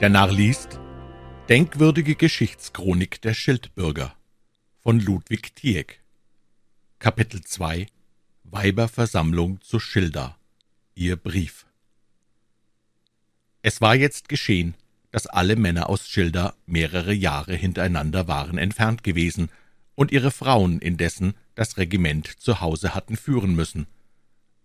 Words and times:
Der 0.00 0.08
Narr 0.08 0.32
liest 0.32 0.80
Denkwürdige 1.48 2.16
Geschichtschronik 2.16 3.22
der 3.22 3.32
Schildbürger 3.32 4.16
von 4.80 4.98
Ludwig 4.98 5.54
Tieck. 5.54 6.02
Kapitel 6.98 7.42
2 7.42 7.86
Weiberversammlung 8.42 9.60
zu 9.60 9.78
Schilda. 9.78 10.36
Ihr 10.96 11.14
Brief. 11.14 11.64
Es 13.62 13.80
war 13.80 13.94
jetzt 13.94 14.28
geschehen, 14.28 14.74
dass 15.12 15.28
alle 15.28 15.54
Männer 15.54 15.88
aus 15.88 16.08
Schilda 16.08 16.54
mehrere 16.66 17.12
Jahre 17.12 17.54
hintereinander 17.54 18.26
waren 18.26 18.58
entfernt 18.58 19.04
gewesen 19.04 19.48
und 19.94 20.10
ihre 20.10 20.32
Frauen 20.32 20.80
indessen 20.80 21.34
das 21.54 21.76
Regiment 21.76 22.26
zu 22.26 22.60
Hause 22.60 22.96
hatten 22.96 23.16
führen 23.16 23.54
müssen. 23.54 23.86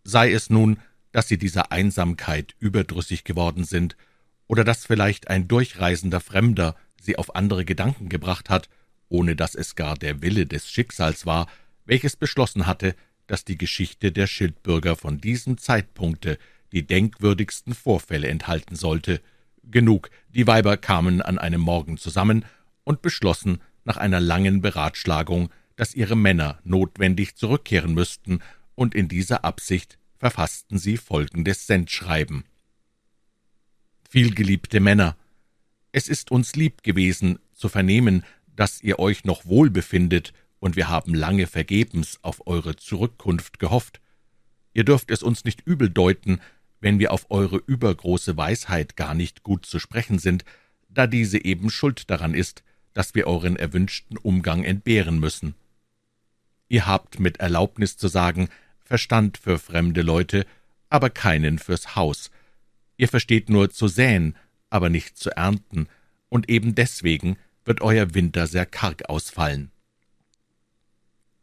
Sei 0.03 0.33
es 0.33 0.49
nun, 0.49 0.80
dass 1.11 1.27
sie 1.27 1.38
dieser 1.38 1.71
Einsamkeit 1.71 2.55
überdrüssig 2.59 3.25
geworden 3.25 3.63
sind, 3.63 3.95
oder 4.49 4.66
dass 4.66 4.85
vielleicht 4.85 5.30
ein 5.30 5.48
durchreisender 5.48 6.20
Fremder 6.20 6.76
sie 6.99 7.17
auf 7.17 7.35
andere 7.35 7.63
Gedanken 7.63 8.09
gebracht 8.09 8.49
hat, 8.49 8.67
ohne 9.08 9.35
dass 9.35 9.55
es 9.55 9.75
gar 9.75 9.95
der 9.95 10.22
Wille 10.22 10.45
des 10.45 10.70
Schicksals 10.70 11.25
war, 11.25 11.48
welches 11.85 12.17
beschlossen 12.17 12.67
hatte, 12.67 12.95
dass 13.27 13.45
die 13.45 13.58
Geschichte 13.58 14.12
der 14.12 14.27
Schildbürger 14.27 14.95
von 14.95 15.22
diesem 15.22 15.58
Zeitpunkte 15.59 16.38
die 16.72 16.85
denkwürdigsten 16.85 17.73
Vorfälle 17.73 18.27
enthalten 18.27 18.75
sollte. 18.75 19.22
Genug, 19.63 20.09
die 20.30 20.48
Weiber 20.48 20.77
kamen 20.77 21.22
an 21.22 21.38
einem 21.38 21.61
Morgen 21.61 21.97
zusammen 21.97 22.44
und 22.84 23.02
beschlossen 23.02 23.61
nach 23.86 23.97
einer 23.97 24.20
langen 24.20 24.61
Beratschlagung, 24.61 25.52
dass 25.75 25.94
ihre 25.94 26.17
Männer 26.17 26.59
notwendig 26.63 27.36
zurückkehren 27.36 27.94
müssten, 27.94 28.39
und 28.75 28.95
in 28.95 29.09
dieser 29.09 29.44
Absicht 29.44 29.97
verfassten 30.17 30.78
sie 30.78 30.95
folgendes 30.95 31.67
Sendschreiben. 31.67 32.45
Vielgeliebte 34.11 34.79
Männer, 34.79 35.15
es 35.91 36.07
ist 36.07 36.31
uns 36.31 36.55
lieb 36.55 36.81
gewesen, 36.81 37.38
zu 37.53 37.69
vernehmen, 37.69 38.25
dass 38.55 38.81
ihr 38.81 38.97
euch 38.97 39.23
noch 39.23 39.45
wohl 39.45 39.69
befindet, 39.69 40.33
und 40.57 40.75
wir 40.75 40.89
haben 40.89 41.13
lange 41.13 41.45
vergebens 41.45 42.17
auf 42.23 42.47
eure 42.47 42.75
Zurückkunft 42.75 43.59
gehofft. 43.59 44.01
Ihr 44.73 44.83
dürft 44.83 45.11
es 45.11 45.21
uns 45.21 45.45
nicht 45.45 45.61
übel 45.61 45.91
deuten, 45.91 46.41
wenn 46.81 46.97
wir 46.97 47.13
auf 47.13 47.29
eure 47.29 47.57
übergroße 47.57 48.35
Weisheit 48.35 48.95
gar 48.95 49.13
nicht 49.13 49.43
gut 49.43 49.67
zu 49.67 49.77
sprechen 49.77 50.17
sind, 50.17 50.44
da 50.89 51.05
diese 51.05 51.45
eben 51.45 51.69
schuld 51.69 52.09
daran 52.09 52.33
ist, 52.33 52.63
dass 52.94 53.13
wir 53.13 53.27
euren 53.27 53.57
erwünschten 53.57 54.17
Umgang 54.17 54.63
entbehren 54.63 55.19
müssen. 55.19 55.53
Ihr 56.67 56.88
habt 56.88 57.19
mit 57.19 57.39
Erlaubnis 57.39 57.95
zu 57.95 58.07
sagen 58.07 58.49
Verstand 58.79 59.38
für 59.38 59.59
fremde 59.59 60.01
Leute, 60.01 60.47
aber 60.89 61.11
keinen 61.11 61.59
fürs 61.59 61.95
Haus. 61.95 62.31
Ihr 63.00 63.08
versteht 63.08 63.50
nur 63.50 63.69
zu 63.69 63.88
säen, 63.88 64.36
aber 64.69 64.89
nicht 64.89 65.17
zu 65.17 65.31
ernten, 65.31 65.88
und 66.28 66.50
eben 66.50 66.75
deswegen 66.75 67.38
wird 67.64 67.80
euer 67.80 68.14
Winter 68.14 68.45
sehr 68.45 68.66
karg 68.66 69.08
ausfallen. 69.08 69.72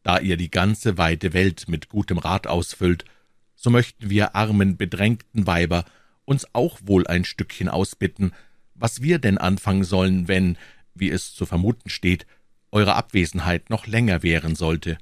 Da 0.03 0.19
ihr 0.19 0.37
die 0.37 0.51
ganze 0.51 0.99
weite 0.99 1.33
Welt 1.33 1.67
mit 1.67 1.89
gutem 1.89 2.19
Rat 2.19 2.47
ausfüllt, 2.47 3.07
so 3.55 3.71
möchten 3.71 4.11
wir 4.11 4.37
armen, 4.37 4.77
bedrängten 4.77 5.47
Weiber 5.47 5.87
uns 6.27 6.47
auch 6.53 6.79
wohl 6.85 7.07
ein 7.07 7.25
Stückchen 7.25 7.71
ausbitten, 7.71 8.33
was 8.75 9.01
wir 9.01 9.19
denn 9.19 9.39
anfangen 9.39 9.85
sollen, 9.85 10.29
wenn, 10.29 10.59
wie 10.95 11.09
es 11.09 11.33
zu 11.33 11.47
vermuten 11.47 11.89
steht, 11.89 12.27
eure 12.71 12.97
Abwesenheit 12.97 13.71
noch 13.71 13.87
länger 13.87 14.23
währen 14.23 14.57
sollte. 14.57 14.99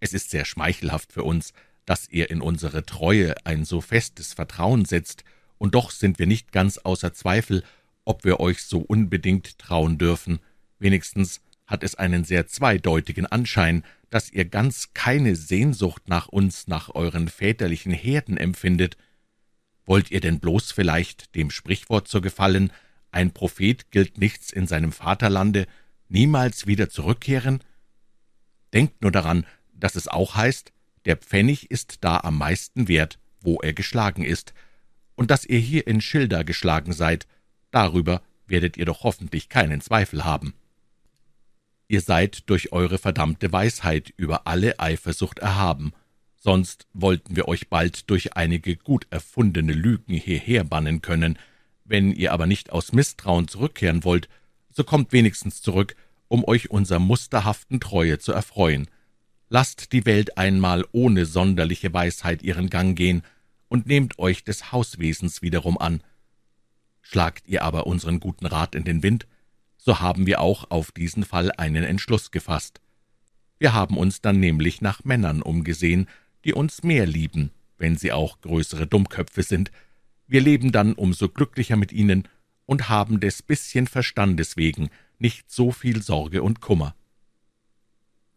Es 0.00 0.14
ist 0.14 0.30
sehr 0.30 0.46
schmeichelhaft 0.46 1.12
für 1.12 1.22
uns, 1.22 1.52
dass 1.84 2.08
ihr 2.08 2.30
in 2.30 2.40
unsere 2.40 2.84
Treue 2.84 3.34
ein 3.44 3.64
so 3.64 3.80
festes 3.80 4.32
Vertrauen 4.34 4.84
setzt, 4.84 5.24
und 5.58 5.76
doch 5.76 5.92
sind 5.92 6.18
wir 6.18 6.26
nicht 6.26 6.50
ganz 6.50 6.78
außer 6.78 7.12
Zweifel, 7.12 7.62
ob 8.04 8.24
wir 8.24 8.40
euch 8.40 8.62
so 8.62 8.80
unbedingt 8.80 9.58
trauen 9.58 9.96
dürfen. 9.96 10.40
Wenigstens 10.80 11.40
hat 11.66 11.84
es 11.84 11.94
einen 11.94 12.24
sehr 12.24 12.48
zweideutigen 12.48 13.26
Anschein, 13.26 13.84
dass 14.10 14.30
ihr 14.30 14.44
ganz 14.44 14.92
keine 14.92 15.36
Sehnsucht 15.36 16.08
nach 16.08 16.28
uns, 16.28 16.66
nach 16.66 16.94
euren 16.94 17.28
väterlichen 17.28 17.92
Herden 17.92 18.36
empfindet. 18.36 18.96
Wollt 19.84 20.10
ihr 20.10 20.20
denn 20.20 20.40
bloß 20.40 20.72
vielleicht 20.72 21.34
dem 21.34 21.50
Sprichwort 21.50 22.08
zu 22.08 22.20
gefallen, 22.20 22.72
ein 23.10 23.32
Prophet 23.32 23.90
gilt 23.90 24.18
nichts 24.18 24.52
in 24.52 24.66
seinem 24.66 24.92
Vaterlande, 24.92 25.66
niemals 26.08 26.66
wieder 26.66 26.88
zurückkehren? 26.88 27.62
Denkt 28.72 29.02
nur 29.02 29.12
daran, 29.12 29.46
dass 29.72 29.96
es 29.96 30.08
auch 30.08 30.34
heißt, 30.34 30.72
der 31.04 31.16
Pfennig 31.16 31.70
ist 31.70 31.98
da 32.02 32.18
am 32.18 32.38
meisten 32.38 32.88
wert, 32.88 33.18
wo 33.40 33.60
er 33.60 33.72
geschlagen 33.72 34.24
ist, 34.24 34.54
und 35.14 35.30
dass 35.30 35.44
ihr 35.44 35.58
hier 35.58 35.86
in 35.86 36.00
Schilda 36.00 36.42
geschlagen 36.42 36.92
seid, 36.92 37.26
darüber 37.70 38.22
werdet 38.46 38.76
ihr 38.76 38.84
doch 38.84 39.04
hoffentlich 39.04 39.48
keinen 39.48 39.80
Zweifel 39.80 40.24
haben. 40.24 40.54
Ihr 41.88 42.00
seid 42.00 42.48
durch 42.48 42.72
eure 42.72 42.98
verdammte 42.98 43.52
Weisheit 43.52 44.12
über 44.16 44.46
alle 44.46 44.80
Eifersucht 44.80 45.40
erhaben, 45.40 45.92
sonst 46.36 46.86
wollten 46.92 47.36
wir 47.36 47.48
euch 47.48 47.68
bald 47.68 48.10
durch 48.10 48.34
einige 48.34 48.76
gut 48.76 49.06
erfundene 49.10 49.72
Lügen 49.72 50.14
hierher 50.14 50.64
bannen 50.64 51.02
können. 51.02 51.38
Wenn 51.84 52.12
ihr 52.12 52.32
aber 52.32 52.46
nicht 52.46 52.72
aus 52.72 52.92
Misstrauen 52.92 53.46
zurückkehren 53.46 54.04
wollt, 54.04 54.28
so 54.70 54.84
kommt 54.84 55.12
wenigstens 55.12 55.60
zurück, 55.60 55.94
um 56.28 56.44
euch 56.44 56.70
unserer 56.70 56.98
musterhaften 56.98 57.78
Treue 57.78 58.18
zu 58.18 58.32
erfreuen. 58.32 58.88
Lasst 59.54 59.92
die 59.92 60.06
Welt 60.06 60.38
einmal 60.38 60.86
ohne 60.92 61.26
sonderliche 61.26 61.92
Weisheit 61.92 62.42
ihren 62.42 62.70
Gang 62.70 62.96
gehen 62.96 63.22
und 63.68 63.86
nehmt 63.86 64.18
euch 64.18 64.44
des 64.44 64.72
Hauswesens 64.72 65.42
wiederum 65.42 65.76
an. 65.76 66.02
Schlagt 67.02 67.46
ihr 67.48 67.62
aber 67.62 67.86
unseren 67.86 68.18
guten 68.18 68.46
Rat 68.46 68.74
in 68.74 68.84
den 68.84 69.02
Wind, 69.02 69.26
so 69.76 70.00
haben 70.00 70.24
wir 70.24 70.40
auch 70.40 70.70
auf 70.70 70.90
diesen 70.90 71.22
Fall 71.22 71.52
einen 71.52 71.84
Entschluss 71.84 72.30
gefasst. 72.30 72.80
Wir 73.58 73.74
haben 73.74 73.98
uns 73.98 74.22
dann 74.22 74.40
nämlich 74.40 74.80
nach 74.80 75.04
Männern 75.04 75.42
umgesehen, 75.42 76.08
die 76.46 76.54
uns 76.54 76.82
mehr 76.82 77.04
lieben, 77.04 77.50
wenn 77.76 77.98
sie 77.98 78.10
auch 78.10 78.40
größere 78.40 78.86
Dummköpfe 78.86 79.42
sind. 79.42 79.70
Wir 80.26 80.40
leben 80.40 80.72
dann 80.72 80.94
umso 80.94 81.28
glücklicher 81.28 81.76
mit 81.76 81.92
ihnen 81.92 82.26
und 82.64 82.88
haben 82.88 83.20
des 83.20 83.42
bisschen 83.42 83.86
Verstandes 83.86 84.56
wegen 84.56 84.88
nicht 85.18 85.50
so 85.50 85.72
viel 85.72 86.00
Sorge 86.00 86.42
und 86.42 86.62
Kummer. 86.62 86.94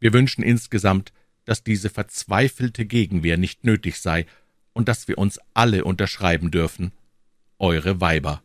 Wir 0.06 0.14
wünschen 0.14 0.44
insgesamt, 0.44 1.14
dass 1.46 1.64
diese 1.64 1.90
verzweifelte 1.90 2.86
Gegenwehr 2.86 3.38
nicht 3.38 3.64
nötig 3.64 4.00
sei 4.00 4.28
und 4.72 4.88
dass 4.88 5.08
wir 5.08 5.18
uns 5.18 5.40
alle 5.56 5.84
unterschreiben 5.84 6.52
dürfen. 6.52 6.92
Eure 7.58 8.02
Weiber. 8.02 8.44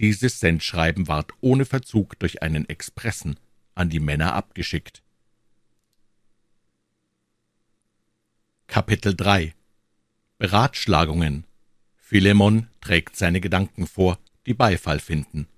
Dieses 0.00 0.38
Sendschreiben 0.38 1.08
ward 1.08 1.32
ohne 1.40 1.64
Verzug 1.64 2.18
durch 2.18 2.42
einen 2.42 2.68
Expressen 2.68 3.40
an 3.74 3.88
die 3.88 4.00
Männer 4.00 4.34
abgeschickt. 4.34 5.02
Kapitel 8.66 9.16
3 9.16 9.54
Beratschlagungen 10.36 11.46
Philemon 11.96 12.68
trägt 12.82 13.16
seine 13.16 13.40
Gedanken 13.40 13.86
vor, 13.86 14.18
die 14.44 14.52
Beifall 14.52 15.00
finden. 15.00 15.48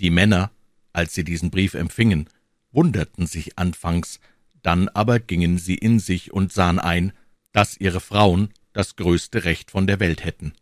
Die 0.00 0.08
Männer, 0.08 0.50
als 0.94 1.12
sie 1.12 1.24
diesen 1.24 1.50
Brief 1.50 1.74
empfingen, 1.74 2.30
wunderten 2.78 3.26
sich 3.26 3.58
anfangs, 3.58 4.20
dann 4.62 4.88
aber 4.88 5.18
gingen 5.18 5.58
sie 5.58 5.74
in 5.74 5.98
sich 5.98 6.32
und 6.32 6.52
sahen 6.52 6.78
ein, 6.78 7.12
dass 7.50 7.76
ihre 7.76 7.98
Frauen 7.98 8.50
das 8.72 8.94
größte 8.94 9.42
Recht 9.42 9.72
von 9.72 9.88
der 9.88 9.98
Welt 9.98 10.24
hätten. 10.24 10.52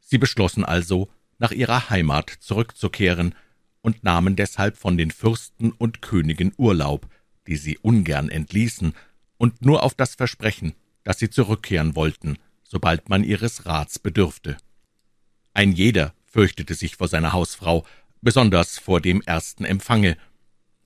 Sie 0.00 0.18
beschlossen 0.18 0.64
also, 0.64 1.08
nach 1.38 1.52
ihrer 1.52 1.88
Heimat 1.88 2.30
zurückzukehren 2.40 3.32
und 3.80 4.02
nahmen 4.02 4.34
deshalb 4.34 4.76
von 4.76 4.98
den 4.98 5.12
Fürsten 5.12 5.70
und 5.70 6.02
Königen 6.02 6.52
Urlaub, 6.56 7.06
die 7.46 7.54
sie 7.54 7.78
ungern 7.78 8.28
entließen, 8.28 8.92
und 9.36 9.64
nur 9.64 9.84
auf 9.84 9.94
das 9.94 10.16
Versprechen, 10.16 10.74
dass 11.04 11.20
sie 11.20 11.30
zurückkehren 11.30 11.94
wollten, 11.94 12.38
sobald 12.64 13.08
man 13.08 13.22
ihres 13.22 13.66
Rats 13.66 14.00
bedürfte. 14.00 14.56
Ein 15.54 15.70
jeder 15.70 16.12
fürchtete 16.24 16.74
sich 16.74 16.96
vor 16.96 17.06
seiner 17.06 17.32
Hausfrau, 17.32 17.86
besonders 18.20 18.80
vor 18.80 19.00
dem 19.00 19.22
ersten 19.22 19.64
Empfange, 19.64 20.16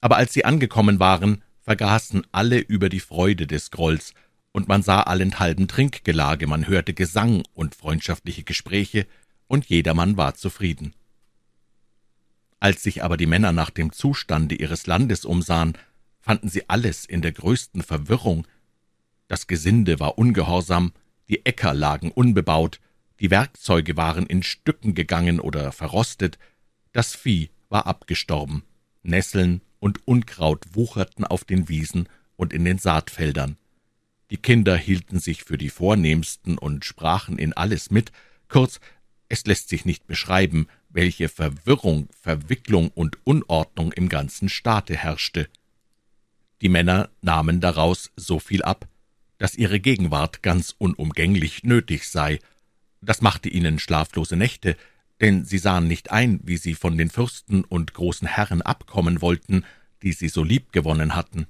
aber 0.00 0.16
als 0.16 0.32
sie 0.32 0.44
angekommen 0.44 1.00
waren, 1.00 1.42
vergaßen 1.62 2.26
alle 2.32 2.58
über 2.58 2.88
die 2.88 3.00
Freude 3.00 3.46
des 3.46 3.70
Grolls, 3.70 4.14
und 4.52 4.66
man 4.66 4.82
sah 4.82 5.02
allenthalben 5.02 5.68
Trinkgelage, 5.68 6.46
man 6.48 6.66
hörte 6.66 6.94
Gesang 6.94 7.42
und 7.54 7.74
freundschaftliche 7.74 8.42
Gespräche, 8.42 9.06
und 9.46 9.66
jedermann 9.66 10.16
war 10.16 10.34
zufrieden. 10.34 10.94
Als 12.58 12.82
sich 12.82 13.02
aber 13.02 13.16
die 13.16 13.26
Männer 13.26 13.52
nach 13.52 13.70
dem 13.70 13.92
Zustande 13.92 14.54
ihres 14.54 14.86
Landes 14.86 15.24
umsahen, 15.24 15.78
fanden 16.20 16.48
sie 16.48 16.68
alles 16.68 17.04
in 17.04 17.22
der 17.22 17.32
größten 17.32 17.82
Verwirrung. 17.82 18.46
Das 19.28 19.46
Gesinde 19.46 20.00
war 20.00 20.18
ungehorsam, 20.18 20.92
die 21.28 21.46
Äcker 21.46 21.72
lagen 21.72 22.10
unbebaut, 22.10 22.80
die 23.20 23.30
Werkzeuge 23.30 23.96
waren 23.96 24.26
in 24.26 24.42
Stücken 24.42 24.94
gegangen 24.94 25.40
oder 25.40 25.72
verrostet, 25.72 26.38
das 26.92 27.14
Vieh 27.14 27.50
war 27.68 27.86
abgestorben, 27.86 28.64
Nesseln 29.02 29.62
und 29.80 30.06
Unkraut 30.06 30.64
wucherten 30.74 31.24
auf 31.24 31.44
den 31.44 31.68
Wiesen 31.68 32.08
und 32.36 32.52
in 32.52 32.64
den 32.64 32.78
Saatfeldern. 32.78 33.56
Die 34.30 34.36
Kinder 34.36 34.76
hielten 34.76 35.18
sich 35.18 35.42
für 35.42 35.58
die 35.58 35.70
Vornehmsten 35.70 36.56
und 36.56 36.84
sprachen 36.84 37.38
in 37.38 37.52
alles 37.52 37.90
mit, 37.90 38.12
kurz, 38.48 38.80
Es 39.28 39.46
lässt 39.46 39.68
sich 39.68 39.84
nicht 39.84 40.06
beschreiben, 40.06 40.66
welche 40.88 41.28
Verwirrung, 41.28 42.08
Verwicklung 42.20 42.88
und 42.88 43.18
Unordnung 43.24 43.92
im 43.92 44.08
ganzen 44.08 44.48
Staate 44.48 44.96
herrschte. 44.96 45.48
Die 46.60 46.68
Männer 46.68 47.10
nahmen 47.22 47.60
daraus 47.60 48.10
so 48.16 48.38
viel 48.38 48.62
ab, 48.62 48.88
dass 49.38 49.54
ihre 49.54 49.80
Gegenwart 49.80 50.42
ganz 50.42 50.74
unumgänglich 50.76 51.62
nötig 51.64 52.08
sei. 52.08 52.38
Das 53.00 53.22
machte 53.22 53.48
ihnen 53.48 53.78
schlaflose 53.78 54.36
Nächte, 54.36 54.76
denn 55.20 55.44
sie 55.44 55.58
sahen 55.58 55.86
nicht 55.86 56.10
ein, 56.10 56.40
wie 56.42 56.56
sie 56.56 56.74
von 56.74 56.96
den 56.96 57.10
Fürsten 57.10 57.64
und 57.64 57.94
großen 57.94 58.26
Herren 58.26 58.62
abkommen 58.62 59.20
wollten, 59.20 59.64
die 60.02 60.12
sie 60.12 60.28
so 60.28 60.42
lieb 60.42 60.72
gewonnen 60.72 61.14
hatten. 61.14 61.46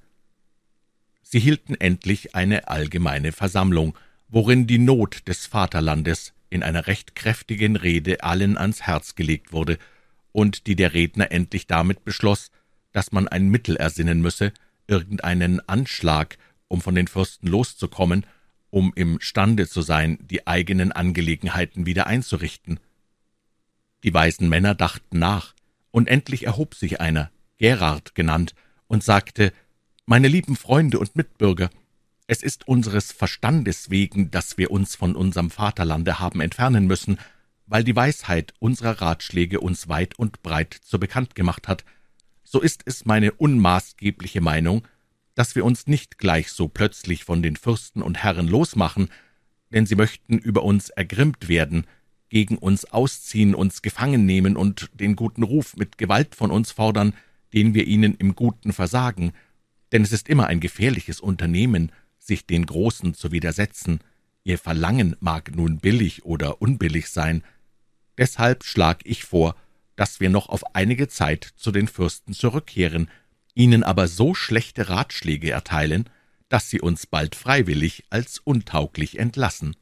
Sie 1.23 1.39
hielten 1.39 1.75
endlich 1.75 2.35
eine 2.35 2.69
allgemeine 2.69 3.33
Versammlung, 3.33 3.97
worin 4.29 4.67
die 4.67 4.79
Not 4.79 5.29
des 5.29 5.47
Vaterlandes 5.47 6.33
in 6.51 6.63
einer 6.65 6.89
recht 6.89 7.15
kräftigen 7.15 7.77
Rede 7.77 8.25
allen 8.25 8.59
ans 8.59 8.83
Herz 8.83 9.15
gelegt 9.15 9.53
wurde, 9.53 9.79
und 10.33 10.67
die 10.67 10.77
der 10.77 10.95
Redner 10.95 11.33
endlich 11.33 11.67
damit 11.67 12.05
beschloss, 12.05 12.51
dass 12.93 13.13
man 13.13 13.29
ein 13.29 13.49
Mittel 13.49 13.77
ersinnen 13.77 14.21
müsse, 14.21 14.53
irgendeinen 14.87 15.61
Anschlag, 15.69 16.39
um 16.69 16.81
von 16.81 16.95
den 16.95 17.09
Fürsten 17.09 17.47
loszukommen, 17.49 18.27
um 18.71 18.93
imstande 18.95 19.69
zu 19.69 19.83
sein, 19.83 20.19
die 20.23 20.47
eigenen 20.47 20.93
Angelegenheiten 20.93 21.87
wieder 21.87 22.07
einzurichten. 22.07 22.79
Die 24.05 24.15
weisen 24.15 24.49
Männer 24.49 24.75
dachten 24.75 25.19
nach, 25.19 25.55
und 25.91 26.09
endlich 26.09 26.47
erhob 26.47 26.75
sich 26.75 27.01
einer, 27.01 27.31
Gerard 27.59 28.15
genannt, 28.15 28.55
und 28.87 29.05
sagte, 29.05 29.53
»Meine 30.07 30.29
lieben 30.29 30.57
Freunde 30.57 30.99
und 30.99 31.17
Mitbürger, 31.17 31.71
es 32.27 32.43
ist 32.43 32.67
unseres 32.67 33.13
Verstandes 33.13 33.91
wegen, 33.91 34.31
dass 34.31 34.57
wir 34.57 34.71
uns 34.71 34.95
von 34.95 35.17
unserem 35.17 35.51
Vaterlande 35.51 36.19
haben 36.19 36.41
entfernen 36.41 36.87
müssen, 36.87 37.19
weil 37.67 37.85
die 37.85 37.95
Weisheit 37.95 38.55
unserer 38.59 39.01
Ratschläge 39.01 39.61
uns 39.61 39.89
weit 39.89 40.19
und 40.19 40.43
breit 40.43 40.75
zu 40.75 40.99
bekannt 40.99 41.35
gemacht 41.35 41.69
hat, 41.69 41.85
so 42.43 42.61
ist 42.61 42.83
es 42.85 43.05
meine 43.05 43.33
unmaßgebliche 43.33 44.41
Meinung, 44.41 44.87
dass 45.35 45.55
wir 45.55 45.65
uns 45.65 45.87
nicht 45.87 46.19
gleich 46.19 46.51
so 46.51 46.67
plötzlich 46.67 47.25
von 47.25 47.43
den 47.43 47.57
Fürsten 47.57 48.03
und 48.03 48.23
Herren 48.23 48.49
losmachen, 48.49 49.09
denn 49.73 49.87
sie 49.87 49.95
möchten 49.95 50.39
über 50.39 50.65
uns 50.65 50.91
ergrimmt 50.91 51.49
werden, 51.49 51.87
gegen 52.31 52.57
uns 52.57 52.87
ausziehen, 52.87 53.55
uns 53.55 53.83
gefangen 53.83 54.25
nehmen 54.25 54.57
und 54.57 54.89
den 54.95 55.17
guten 55.17 55.43
Ruf 55.43 55.77
mit 55.77 55.99
Gewalt 55.99 56.35
von 56.35 56.51
uns 56.51 56.71
fordern, 56.71 57.13
den 57.53 57.75
wir 57.75 57.87
ihnen 57.87 58.15
im 58.15 58.35
Guten 58.35 58.73
versagen, 58.73 59.33
denn 59.93 60.03
es 60.03 60.13
ist 60.13 60.29
immer 60.29 60.47
ein 60.47 60.61
gefährliches 60.61 61.21
Unternehmen, 61.21 61.93
sich 62.19 62.47
den 62.47 62.65
Großen 62.67 63.15
zu 63.15 63.33
widersetzen, 63.33 64.01
ihr 64.45 64.59
Verlangen 64.59 65.17
mag 65.21 65.55
nun 65.55 65.79
billig 65.79 66.25
oder 66.25 66.63
unbillig 66.63 67.09
sein. 67.09 67.43
Deshalb 68.17 68.65
schlag 68.65 69.01
ich 69.05 69.25
vor, 69.25 69.57
dass 69.97 70.21
wir 70.21 70.31
noch 70.31 70.49
auf 70.49 70.75
einige 70.75 71.09
Zeit 71.09 71.45
zu 71.57 71.73
den 71.73 71.89
Fürsten 71.89 72.33
zurückkehren, 72.33 73.11
ihnen 73.55 73.83
aber 73.83 74.09
so 74.09 74.35
schlechte 74.35 74.89
Ratschläge 74.89 75.51
erteilen, 75.51 76.09
dass 76.49 76.71
sie 76.71 76.81
uns 76.81 77.07
bald 77.07 77.35
freiwillig 77.35 78.05
als 78.11 78.39
untauglich 78.39 79.19
entlassen. 79.19 79.77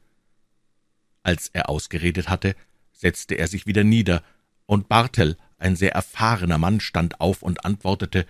Als 1.29 1.51
er 1.53 1.69
ausgeredet 1.69 2.27
hatte, 2.27 2.55
setzte 2.91 3.35
er 3.35 3.47
sich 3.47 3.67
wieder 3.67 3.83
nieder, 3.83 4.23
und 4.65 4.89
Bartel, 4.89 5.37
ein 5.59 5.75
sehr 5.75 5.91
erfahrener 5.91 6.57
Mann, 6.57 6.79
stand 6.79 7.21
auf 7.21 7.43
und 7.43 7.65
antwortete 7.65 8.25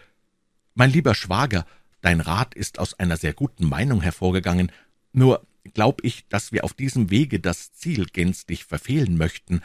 Mein 0.76 0.92
lieber 0.92 1.16
Schwager, 1.16 1.66
dein 2.02 2.20
Rat 2.20 2.56
ist 2.56 2.78
aus 2.78 3.00
einer 3.00 3.16
sehr 3.16 3.32
guten 3.32 3.70
Meinung 3.70 4.02
hervorgegangen, 4.02 4.70
nur 5.14 5.48
glaub 5.74 6.04
ich, 6.04 6.28
dass 6.28 6.52
wir 6.52 6.66
auf 6.66 6.74
diesem 6.74 7.10
Wege 7.10 7.40
das 7.40 7.72
Ziel 7.72 8.04
gänzlich 8.04 8.66
verfehlen 8.66 9.16
möchten, 9.16 9.62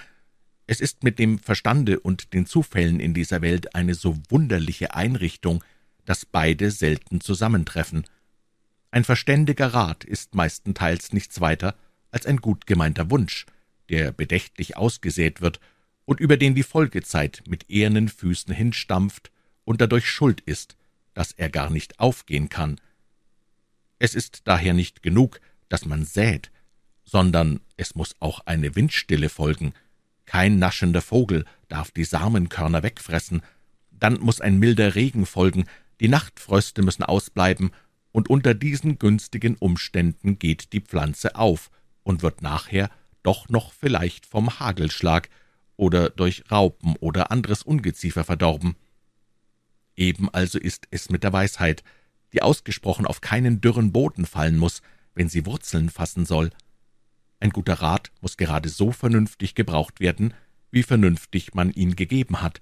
es 0.69 0.81
ist 0.81 1.03
mit 1.03 1.19
dem 1.19 1.41
Verstande 1.41 1.99
und 1.99 2.35
den 2.35 2.47
Zufällen 2.47 3.01
in 3.01 3.15
dieser 3.15 3.43
Welt 3.43 3.75
eine 3.75 3.95
so 3.95 4.17
wunderliche 4.29 4.95
Einrichtung, 4.95 5.65
dass 6.05 6.25
beide 6.25 6.71
selten 6.71 7.21
zusammentreffen. 7.21 8.07
Ein 8.93 9.03
verständiger 9.03 9.75
Rat 9.75 10.05
ist 10.05 10.37
meistenteils 10.37 11.13
nichts 11.13 11.41
weiter 11.41 11.75
als 12.15 12.27
ein 12.27 12.37
gut 12.37 12.67
gemeinter 12.67 13.11
Wunsch, 13.11 13.45
der 13.89 14.13
bedächtlich 14.13 14.77
ausgesät 14.77 15.41
wird 15.41 15.59
und 16.05 16.21
über 16.21 16.37
den 16.37 16.55
die 16.55 16.63
Folgezeit 16.63 17.43
mit 17.47 17.69
ehernen 17.69 18.09
Füßen 18.09 18.55
hinstampft 18.55 19.33
und 19.65 19.81
dadurch 19.81 20.09
schuld 20.09 20.41
ist, 20.41 20.77
dass 21.13 21.33
er 21.33 21.51
gar 21.51 21.71
nicht 21.71 21.99
aufgehen 21.99 22.49
kann. 22.49 22.81
Es 23.99 24.15
ist 24.15 24.43
daher 24.45 24.75
nicht 24.75 25.03
genug, 25.03 25.41
dass 25.69 25.87
man 25.87 26.05
sät, 26.05 26.53
sondern 27.05 27.61
es 27.77 27.97
muss 27.97 28.15
auch 28.21 28.41
eine 28.47 28.77
Windstille 28.77 29.29
folgen, 29.29 29.75
kein 30.25 30.59
naschender 30.59 31.03
Vogel 31.03 31.45
darf 31.69 31.91
die 31.91 32.05
Samenkörner 32.05 32.85
wegfressen, 32.85 33.43
dann 33.91 34.21
muss 34.21 34.41
ein 34.41 34.59
milder 34.59 34.95
Regen 34.95 35.27
folgen, 35.27 35.65
die 36.01 36.09
Nachtfröste 36.09 36.83
müssen 36.83 37.03
ausbleiben, 37.03 37.73
und 38.13 38.31
unter 38.31 38.55
diesen 38.55 39.01
günstigen 39.01 39.57
Umständen 39.57 40.39
geht 40.39 40.73
die 40.73 40.81
Pflanze 40.81 41.35
auf 41.35 41.71
und 42.05 42.23
wird 42.23 42.43
nachher 42.43 42.91
doch 43.25 43.49
noch 43.49 43.73
vielleicht 43.73 44.27
vom 44.27 44.61
Hagelschlag 44.61 45.29
oder 45.77 46.11
durch 46.11 46.45
Raupen 46.51 46.95
oder 46.97 47.33
anderes 47.33 47.63
Ungeziefer 47.63 48.23
verdorben. 48.23 48.77
Eben 49.97 50.29
also 50.33 50.59
ist 50.59 50.87
es 50.91 51.11
mit 51.11 51.25
der 51.25 51.33
Weisheit, 51.33 51.83
die 52.33 52.43
ausgesprochen 52.43 53.07
auf 53.07 53.21
keinen 53.21 53.61
dürren 53.61 53.93
Boden 53.93 54.27
fallen 54.27 54.59
muss, 54.59 54.83
wenn 55.15 55.29
sie 55.29 55.47
Wurzeln 55.47 55.89
fassen 55.89 56.27
soll. 56.27 56.51
Ein 57.41 57.51
guter 57.51 57.75
Rat 57.75 58.11
muss 58.21 58.37
gerade 58.37 58.69
so 58.69 58.93
vernünftig 58.93 59.55
gebraucht 59.55 60.01
werden, 60.01 60.35
wie 60.71 60.83
vernünftig 60.83 61.55
man 61.55 61.71
ihn 61.71 61.97
gegeben 61.97 62.41
hat, 62.41 62.61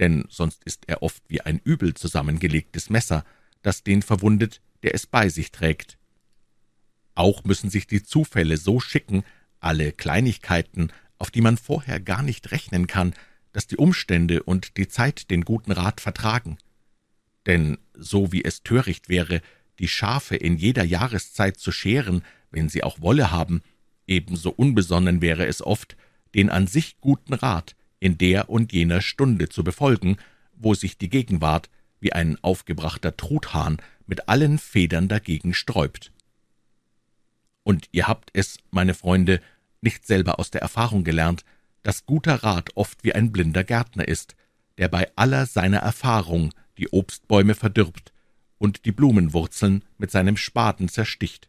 denn 0.00 0.24
sonst 0.28 0.64
ist 0.64 0.88
er 0.88 1.02
oft 1.02 1.22
wie 1.28 1.40
ein 1.40 1.60
übel 1.62 1.94
zusammengelegtes 1.94 2.90
Messer, 2.90 3.24
das 3.62 3.84
den 3.84 4.02
verwundet, 4.02 4.60
der 4.82 4.94
es 4.94 5.06
bei 5.06 5.28
sich 5.28 5.52
trägt. 5.52 5.98
Auch 7.14 7.44
müssen 7.44 7.70
sich 7.70 7.86
die 7.86 8.02
Zufälle 8.02 8.56
so 8.56 8.80
schicken, 8.80 9.24
alle 9.60 9.92
Kleinigkeiten, 9.92 10.92
auf 11.18 11.30
die 11.30 11.40
man 11.40 11.56
vorher 11.56 12.00
gar 12.00 12.22
nicht 12.22 12.50
rechnen 12.50 12.86
kann, 12.86 13.14
dass 13.52 13.66
die 13.66 13.76
Umstände 13.76 14.42
und 14.42 14.76
die 14.76 14.88
Zeit 14.88 15.30
den 15.30 15.44
guten 15.44 15.72
Rat 15.72 16.00
vertragen. 16.00 16.58
Denn 17.46 17.78
so 17.94 18.32
wie 18.32 18.44
es 18.44 18.62
töricht 18.62 19.08
wäre, 19.08 19.42
die 19.78 19.88
Schafe 19.88 20.36
in 20.36 20.56
jeder 20.56 20.84
Jahreszeit 20.84 21.58
zu 21.58 21.70
scheren, 21.72 22.24
wenn 22.50 22.68
sie 22.68 22.82
auch 22.82 23.00
Wolle 23.00 23.30
haben, 23.30 23.62
Ebenso 24.06 24.50
unbesonnen 24.50 25.22
wäre 25.22 25.46
es 25.46 25.62
oft, 25.62 25.96
den 26.34 26.50
an 26.50 26.66
sich 26.66 27.00
guten 27.00 27.34
Rat 27.34 27.76
in 28.00 28.18
der 28.18 28.50
und 28.50 28.72
jener 28.72 29.00
Stunde 29.00 29.48
zu 29.48 29.62
befolgen, 29.62 30.16
wo 30.54 30.74
sich 30.74 30.98
die 30.98 31.08
Gegenwart 31.08 31.70
wie 32.00 32.12
ein 32.12 32.36
aufgebrachter 32.42 33.16
Truthahn 33.16 33.78
mit 34.06 34.28
allen 34.28 34.58
Federn 34.58 35.08
dagegen 35.08 35.54
sträubt. 35.54 36.12
Und 37.62 37.88
ihr 37.92 38.08
habt 38.08 38.30
es, 38.32 38.58
meine 38.70 38.94
Freunde, 38.94 39.40
nicht 39.80 40.06
selber 40.06 40.38
aus 40.38 40.50
der 40.50 40.62
Erfahrung 40.62 41.04
gelernt, 41.04 41.44
dass 41.82 42.06
guter 42.06 42.42
Rat 42.42 42.70
oft 42.76 43.02
wie 43.04 43.14
ein 43.14 43.32
blinder 43.32 43.64
Gärtner 43.64 44.06
ist, 44.06 44.36
der 44.78 44.88
bei 44.88 45.10
aller 45.16 45.46
seiner 45.46 45.78
Erfahrung 45.78 46.52
die 46.78 46.88
Obstbäume 46.88 47.54
verdirbt 47.54 48.12
und 48.58 48.84
die 48.84 48.92
Blumenwurzeln 48.92 49.84
mit 49.98 50.10
seinem 50.10 50.36
Spaten 50.36 50.88
zersticht 50.88 51.48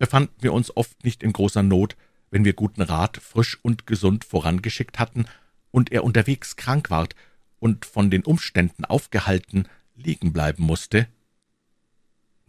befanden 0.00 0.34
wir 0.40 0.54
uns 0.54 0.74
oft 0.76 1.04
nicht 1.04 1.22
in 1.22 1.32
großer 1.32 1.62
Not, 1.62 1.94
wenn 2.30 2.44
wir 2.44 2.54
guten 2.54 2.80
Rat 2.80 3.18
frisch 3.18 3.58
und 3.62 3.86
gesund 3.86 4.24
vorangeschickt 4.24 4.98
hatten 4.98 5.26
und 5.70 5.92
er 5.92 6.04
unterwegs 6.04 6.56
krank 6.56 6.90
ward 6.90 7.14
und 7.60 7.84
von 7.84 8.10
den 8.10 8.24
Umständen 8.24 8.86
aufgehalten 8.86 9.68
liegen 9.94 10.32
bleiben 10.32 10.64
musste. 10.64 11.06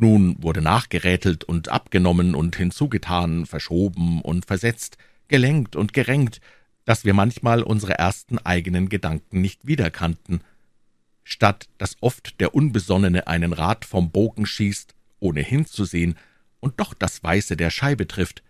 Nun 0.01 0.41
wurde 0.41 0.63
nachgerätelt 0.63 1.43
und 1.43 1.69
abgenommen 1.69 2.33
und 2.33 2.55
hinzugetan, 2.55 3.45
verschoben 3.45 4.19
und 4.21 4.47
versetzt, 4.47 4.97
gelenkt 5.27 5.75
und 5.75 5.93
gerenkt, 5.93 6.41
dass 6.85 7.05
wir 7.05 7.13
manchmal 7.13 7.61
unsere 7.61 7.99
ersten 7.99 8.39
eigenen 8.39 8.89
Gedanken 8.89 9.41
nicht 9.41 9.67
wiederkannten. 9.67 10.41
Statt 11.23 11.69
dass 11.77 11.97
oft 12.01 12.39
der 12.39 12.55
Unbesonnene 12.55 13.27
einen 13.27 13.53
Rat 13.53 13.85
vom 13.85 14.09
Bogen 14.09 14.47
schießt, 14.47 14.95
ohne 15.19 15.41
hinzusehen, 15.41 16.17
und 16.59 16.79
doch 16.79 16.95
das 16.95 17.23
Weiße 17.23 17.55
der 17.55 17.69
Scheibe 17.69 18.07
trifft. 18.07 18.41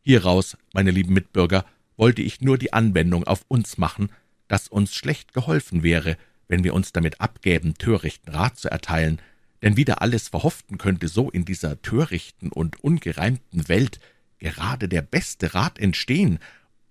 Hieraus, 0.00 0.56
meine 0.72 0.90
lieben 0.90 1.12
Mitbürger, 1.12 1.66
wollte 1.98 2.22
ich 2.22 2.40
nur 2.40 2.56
die 2.56 2.72
Anwendung 2.72 3.24
auf 3.24 3.44
uns 3.46 3.76
machen, 3.76 4.08
dass 4.48 4.68
uns 4.68 4.94
schlecht 4.94 5.34
geholfen 5.34 5.82
wäre, 5.82 6.16
wenn 6.48 6.64
wir 6.64 6.72
uns 6.72 6.94
damit 6.94 7.20
abgäben, 7.20 7.74
törichten 7.74 8.32
Rat 8.32 8.56
zu 8.56 8.70
erteilen, 8.70 9.20
denn 9.62 9.76
wieder 9.76 10.02
alles 10.02 10.28
verhofften 10.28 10.78
könnte, 10.78 11.08
so 11.08 11.30
in 11.30 11.44
dieser 11.44 11.80
törichten 11.82 12.50
und 12.50 12.82
ungereimten 12.82 13.68
Welt 13.68 14.00
gerade 14.38 14.88
der 14.88 15.02
beste 15.02 15.54
Rat 15.54 15.78
entstehen, 15.78 16.38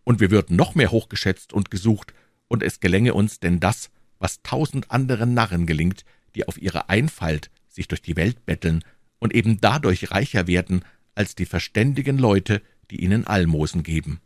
und 0.04 0.20
wir 0.20 0.32
würden 0.32 0.56
noch 0.56 0.74
mehr 0.74 0.92
hochgeschätzt 0.92 1.54
und 1.54 1.70
gesucht, 1.70 2.14
und 2.48 2.64
es 2.64 2.80
gelänge 2.80 3.14
uns 3.14 3.40
denn 3.40 3.60
das, 3.60 3.92
was 4.20 4.42
tausend 4.42 4.92
anderen 4.92 5.34
Narren 5.34 5.66
gelingt, 5.66 6.06
die 6.36 6.48
auf 6.48 6.62
ihre 6.62 6.90
Einfalt 6.90 7.50
sich 7.68 7.88
durch 7.88 8.02
die 8.02 8.16
Welt 8.16 8.46
betteln 8.46 8.84
und 9.20 9.34
eben 9.34 9.62
dadurch 9.62 10.12
reicher 10.12 10.48
werden 10.48 10.84
als 11.16 11.36
die 11.36 11.46
verständigen 11.46 12.18
Leute, 12.18 12.62
die 12.90 13.02
ihnen 13.04 13.28
Almosen 13.28 13.84
geben. 13.84 14.20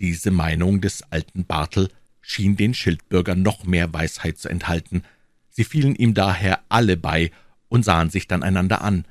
Diese 0.00 0.30
Meinung 0.30 0.80
des 0.80 1.02
alten 1.02 1.44
Bartel 1.44 1.88
schien 2.20 2.56
den 2.56 2.74
Schildbürgern 2.74 3.42
noch 3.42 3.64
mehr 3.64 3.92
Weisheit 3.92 4.38
zu 4.38 4.48
enthalten. 4.48 5.02
Sie 5.56 5.62
fielen 5.62 5.94
ihm 5.94 6.14
daher 6.14 6.64
alle 6.68 6.96
bei 6.96 7.30
und 7.68 7.84
sahen 7.84 8.10
sich 8.10 8.26
dann 8.26 8.42
einander 8.42 8.82
an, 8.82 9.04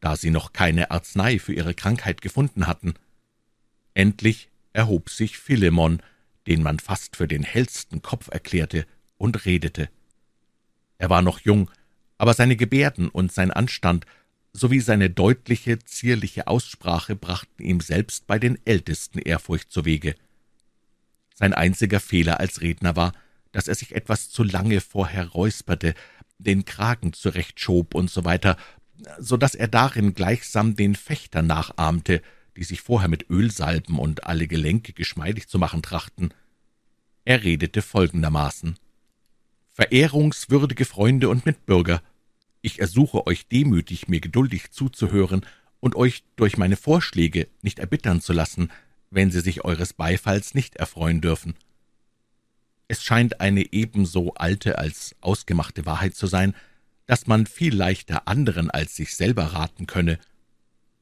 da 0.00 0.14
sie 0.14 0.28
noch 0.28 0.52
keine 0.52 0.90
Arznei 0.90 1.38
für 1.38 1.54
ihre 1.54 1.72
Krankheit 1.72 2.20
gefunden 2.20 2.66
hatten. 2.66 2.94
Endlich 3.94 4.50
erhob 4.74 5.08
sich 5.08 5.38
Philemon, 5.38 6.02
den 6.46 6.62
man 6.62 6.80
fast 6.80 7.16
für 7.16 7.26
den 7.26 7.42
hellsten 7.42 8.02
Kopf 8.02 8.28
erklärte, 8.28 8.86
und 9.16 9.46
redete. 9.46 9.88
Er 10.98 11.08
war 11.08 11.22
noch 11.22 11.40
jung, 11.40 11.70
aber 12.18 12.34
seine 12.34 12.56
Gebärden 12.56 13.08
und 13.08 13.32
sein 13.32 13.50
Anstand 13.50 14.04
sowie 14.52 14.80
seine 14.80 15.08
deutliche, 15.08 15.78
zierliche 15.78 16.46
Aussprache 16.46 17.16
brachten 17.16 17.62
ihm 17.62 17.80
selbst 17.80 18.26
bei 18.26 18.38
den 18.38 18.58
Ältesten 18.66 19.18
Ehrfurcht 19.18 19.70
zuwege. 19.70 20.14
Sein 21.34 21.54
einziger 21.54 22.00
Fehler 22.00 22.38
als 22.38 22.60
Redner 22.60 22.96
war, 22.96 23.14
dass 23.56 23.68
er 23.68 23.74
sich 23.74 23.94
etwas 23.94 24.28
zu 24.28 24.42
lange 24.42 24.82
vorher 24.82 25.28
räusperte, 25.28 25.94
den 26.36 26.66
Kragen 26.66 27.14
zurechtschob 27.14 27.94
und 27.94 28.10
so 28.10 28.26
weiter, 28.26 28.58
so 29.18 29.38
dass 29.38 29.54
er 29.54 29.66
darin 29.66 30.12
gleichsam 30.12 30.76
den 30.76 30.94
Fechter 30.94 31.40
nachahmte, 31.40 32.20
die 32.58 32.64
sich 32.64 32.82
vorher 32.82 33.08
mit 33.08 33.30
Ölsalben 33.30 33.98
und 33.98 34.26
alle 34.26 34.46
Gelenke 34.46 34.92
geschmeidig 34.92 35.48
zu 35.48 35.58
machen 35.58 35.80
trachten. 35.80 36.34
Er 37.24 37.44
redete 37.44 37.80
folgendermaßen 37.80 38.78
Verehrungswürdige 39.72 40.84
Freunde 40.84 41.30
und 41.30 41.46
Mitbürger, 41.46 42.02
ich 42.60 42.78
ersuche 42.78 43.26
euch 43.26 43.48
demütig, 43.48 44.06
mir 44.06 44.20
geduldig 44.20 44.70
zuzuhören 44.70 45.46
und 45.80 45.94
euch 45.94 46.24
durch 46.36 46.58
meine 46.58 46.76
Vorschläge 46.76 47.48
nicht 47.62 47.78
erbittern 47.78 48.20
zu 48.20 48.34
lassen, 48.34 48.70
wenn 49.08 49.30
sie 49.30 49.40
sich 49.40 49.64
eures 49.64 49.94
Beifalls 49.94 50.54
nicht 50.54 50.76
erfreuen 50.76 51.22
dürfen. 51.22 51.54
Es 52.88 53.02
scheint 53.02 53.40
eine 53.40 53.72
ebenso 53.72 54.34
alte 54.34 54.78
als 54.78 55.16
ausgemachte 55.20 55.86
Wahrheit 55.86 56.14
zu 56.14 56.26
sein, 56.26 56.54
dass 57.06 57.26
man 57.26 57.46
viel 57.46 57.74
leichter 57.74 58.28
anderen 58.28 58.70
als 58.70 58.96
sich 58.96 59.14
selber 59.14 59.44
raten 59.44 59.86
könne. 59.86 60.18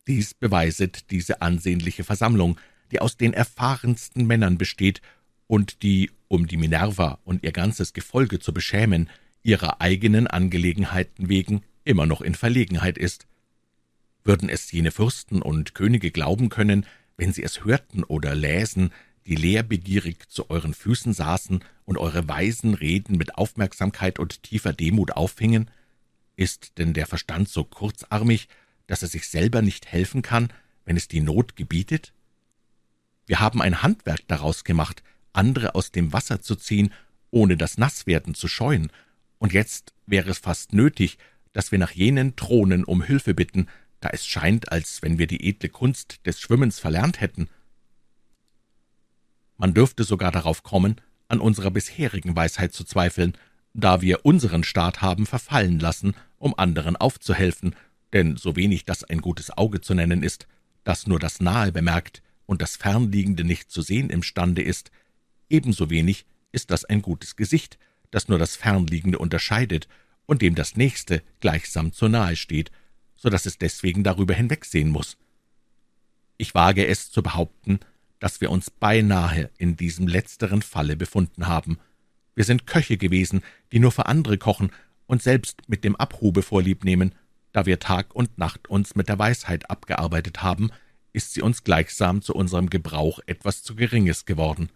Dies 0.06 0.34
beweiset 0.34 1.10
diese 1.10 1.42
ansehnliche 1.42 2.04
Versammlung, 2.04 2.58
die 2.90 3.00
aus 3.00 3.16
den 3.16 3.32
erfahrensten 3.32 4.26
Männern 4.26 4.58
besteht 4.58 5.00
und 5.46 5.82
die, 5.82 6.10
um 6.28 6.46
die 6.46 6.56
Minerva 6.56 7.18
und 7.24 7.42
ihr 7.42 7.52
ganzes 7.52 7.92
Gefolge 7.92 8.38
zu 8.38 8.52
beschämen, 8.52 9.10
ihrer 9.42 9.80
eigenen 9.80 10.26
Angelegenheiten 10.26 11.28
wegen 11.28 11.62
immer 11.84 12.06
noch 12.06 12.22
in 12.22 12.34
Verlegenheit 12.34 12.98
ist. 12.98 13.26
Würden 14.24 14.48
es 14.48 14.72
jene 14.72 14.90
Fürsten 14.90 15.42
und 15.42 15.74
Könige 15.74 16.10
glauben 16.10 16.48
können, 16.48 16.86
wenn 17.16 17.32
sie 17.32 17.42
es 17.42 17.64
hörten 17.64 18.04
oder 18.04 18.34
läsen, 18.34 18.90
die 19.26 19.36
lehrbegierig 19.36 20.28
zu 20.28 20.50
euren 20.50 20.74
Füßen 20.74 21.12
saßen 21.12 21.64
und 21.84 21.98
eure 21.98 22.28
weisen 22.28 22.74
Reden 22.74 23.16
mit 23.16 23.36
Aufmerksamkeit 23.36 24.18
und 24.18 24.42
tiefer 24.42 24.72
Demut 24.72 25.12
auffingen? 25.12 25.70
Ist 26.36 26.78
denn 26.78 26.94
der 26.94 27.06
Verstand 27.06 27.48
so 27.48 27.64
kurzarmig, 27.64 28.48
dass 28.86 29.02
er 29.02 29.08
sich 29.08 29.28
selber 29.28 29.62
nicht 29.62 29.86
helfen 29.86 30.22
kann, 30.22 30.52
wenn 30.84 30.96
es 30.96 31.08
die 31.08 31.20
Not 31.20 31.56
gebietet? 31.56 32.12
Wir 33.26 33.40
haben 33.40 33.62
ein 33.62 33.82
Handwerk 33.82 34.26
daraus 34.28 34.64
gemacht, 34.64 35.02
andere 35.32 35.74
aus 35.74 35.90
dem 35.90 36.12
Wasser 36.12 36.42
zu 36.42 36.56
ziehen, 36.56 36.92
ohne 37.30 37.56
das 37.56 37.78
Nasswerden 37.78 38.34
zu 38.34 38.48
scheuen, 38.48 38.90
und 39.38 39.52
jetzt 39.52 39.92
wäre 40.06 40.30
es 40.30 40.38
fast 40.38 40.72
nötig, 40.72 41.18
dass 41.52 41.70
wir 41.70 41.78
nach 41.78 41.90
jenen 41.90 42.34
Thronen 42.34 42.82
um 42.82 43.02
Hilfe 43.02 43.34
bitten, 43.34 43.68
da 44.00 44.08
es 44.10 44.26
scheint, 44.26 44.72
als 44.72 45.02
wenn 45.02 45.18
wir 45.18 45.26
die 45.26 45.46
edle 45.46 45.68
Kunst 45.68 46.24
des 46.24 46.40
Schwimmens 46.40 46.78
verlernt 46.78 47.20
hätten. 47.20 47.48
Man 49.56 49.74
dürfte 49.74 50.04
sogar 50.04 50.32
darauf 50.32 50.62
kommen, 50.62 51.00
an 51.28 51.40
unserer 51.40 51.70
bisherigen 51.70 52.36
Weisheit 52.36 52.72
zu 52.72 52.84
zweifeln, 52.84 53.36
da 53.72 54.00
wir 54.00 54.24
unseren 54.24 54.64
Staat 54.64 55.02
haben 55.02 55.26
verfallen 55.26 55.78
lassen, 55.78 56.14
um 56.38 56.56
anderen 56.56 56.96
aufzuhelfen, 56.96 57.74
denn 58.12 58.36
so 58.36 58.56
wenig 58.56 58.84
das 58.84 59.04
ein 59.04 59.20
gutes 59.20 59.50
Auge 59.50 59.80
zu 59.80 59.94
nennen 59.94 60.22
ist, 60.22 60.46
das 60.84 61.06
nur 61.06 61.18
das 61.18 61.40
Nahe 61.40 61.72
bemerkt 61.72 62.22
und 62.46 62.62
das 62.62 62.76
Fernliegende 62.76 63.44
nicht 63.44 63.70
zu 63.70 63.82
sehen 63.82 64.10
imstande 64.10 64.62
ist, 64.62 64.90
ebenso 65.48 65.90
wenig 65.90 66.26
ist 66.52 66.70
das 66.70 66.84
ein 66.84 67.02
gutes 67.02 67.36
Gesicht, 67.36 67.78
das 68.10 68.28
nur 68.28 68.38
das 68.38 68.54
Fernliegende 68.54 69.18
unterscheidet 69.18 69.88
und 70.26 70.42
dem 70.42 70.54
das 70.54 70.76
Nächste 70.76 71.22
gleichsam 71.40 71.92
zu 71.92 72.08
nahe 72.08 72.36
steht, 72.36 72.70
so 73.16 73.28
dass 73.28 73.46
es 73.46 73.58
deswegen 73.58 74.04
darüber 74.04 74.34
hinwegsehen 74.34 74.90
muss. 74.90 75.16
Ich 76.36 76.54
wage 76.54 76.86
es 76.86 77.10
zu 77.10 77.22
behaupten, 77.22 77.80
dass 78.24 78.40
wir 78.40 78.50
uns 78.50 78.70
beinahe 78.70 79.50
in 79.58 79.76
diesem 79.76 80.08
letzteren 80.08 80.62
Falle 80.62 80.96
befunden 80.96 81.46
haben. 81.46 81.78
Wir 82.34 82.44
sind 82.44 82.66
Köche 82.66 82.96
gewesen, 82.96 83.42
die 83.70 83.78
nur 83.78 83.92
für 83.92 84.06
andere 84.06 84.38
kochen 84.38 84.72
und 85.04 85.22
selbst 85.22 85.68
mit 85.68 85.84
dem 85.84 85.94
Abhube 85.94 86.40
vorlieb 86.40 86.84
nehmen. 86.84 87.14
Da 87.52 87.66
wir 87.66 87.80
Tag 87.80 88.14
und 88.14 88.38
Nacht 88.38 88.66
uns 88.66 88.94
mit 88.94 89.10
der 89.10 89.18
Weisheit 89.18 89.68
abgearbeitet 89.68 90.42
haben, 90.42 90.70
ist 91.12 91.34
sie 91.34 91.42
uns 91.42 91.64
gleichsam 91.64 92.22
zu 92.22 92.34
unserem 92.34 92.70
Gebrauch 92.70 93.20
etwas 93.26 93.62
zu 93.62 93.76
Geringes 93.76 94.24
geworden. 94.24 94.70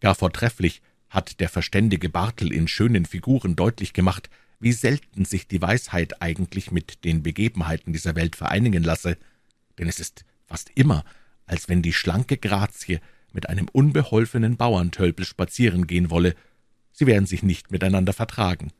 Gar 0.00 0.14
vortrefflich 0.14 0.80
hat 1.10 1.40
der 1.40 1.50
verständige 1.50 2.08
Bartel 2.08 2.54
in 2.54 2.68
schönen 2.68 3.04
Figuren 3.04 3.54
deutlich 3.54 3.92
gemacht, 3.92 4.30
wie 4.60 4.72
selten 4.72 5.26
sich 5.26 5.46
die 5.46 5.60
Weisheit 5.60 6.22
eigentlich 6.22 6.70
mit 6.70 7.04
den 7.04 7.22
Begebenheiten 7.22 7.92
dieser 7.92 8.16
Welt 8.16 8.34
vereinigen 8.34 8.82
lasse, 8.82 9.18
denn 9.76 9.88
es 9.90 10.00
ist 10.00 10.24
fast 10.46 10.70
immer, 10.74 11.04
als 11.52 11.68
wenn 11.68 11.82
die 11.82 11.92
schlanke 11.92 12.38
Grazie 12.38 12.98
mit 13.34 13.50
einem 13.50 13.68
unbeholfenen 13.70 14.56
Bauerntölpel 14.56 15.26
spazieren 15.26 15.86
gehen 15.86 16.08
wolle, 16.08 16.34
sie 16.92 17.06
werden 17.06 17.26
sich 17.26 17.42
nicht 17.42 17.70
miteinander 17.70 18.14
vertragen. 18.14 18.72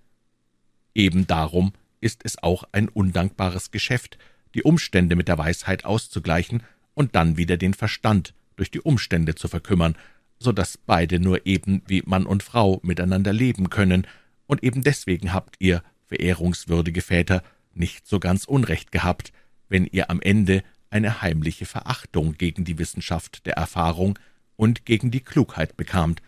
Eben 0.94 1.26
darum 1.26 1.74
ist 2.00 2.22
es 2.24 2.42
auch 2.42 2.64
ein 2.72 2.88
undankbares 2.88 3.72
Geschäft, 3.72 4.16
die 4.54 4.62
Umstände 4.62 5.16
mit 5.16 5.28
der 5.28 5.36
Weisheit 5.36 5.84
auszugleichen 5.84 6.62
und 6.94 7.14
dann 7.14 7.36
wieder 7.36 7.58
den 7.58 7.74
Verstand 7.74 8.32
durch 8.56 8.70
die 8.70 8.80
Umstände 8.80 9.34
zu 9.34 9.48
verkümmern, 9.48 9.94
so 10.38 10.50
dass 10.50 10.78
beide 10.78 11.20
nur 11.20 11.44
eben 11.44 11.82
wie 11.86 12.02
Mann 12.06 12.24
und 12.24 12.42
Frau 12.42 12.80
miteinander 12.82 13.34
leben 13.34 13.68
können, 13.68 14.06
und 14.46 14.62
eben 14.64 14.82
deswegen 14.82 15.34
habt 15.34 15.56
ihr, 15.58 15.82
verehrungswürdige 16.06 17.02
Väter, 17.02 17.42
nicht 17.74 18.06
so 18.06 18.18
ganz 18.18 18.46
Unrecht 18.46 18.92
gehabt, 18.92 19.30
wenn 19.68 19.84
ihr 19.84 20.08
am 20.10 20.22
Ende 20.22 20.62
eine 20.92 21.22
heimliche 21.22 21.66
Verachtung 21.66 22.36
gegen 22.38 22.64
die 22.64 22.78
Wissenschaft 22.78 23.46
der 23.46 23.54
Erfahrung 23.54 24.18
und 24.56 24.84
gegen 24.84 25.10
die 25.10 25.20
Klugheit 25.20 25.76
bekamt, 25.76 26.22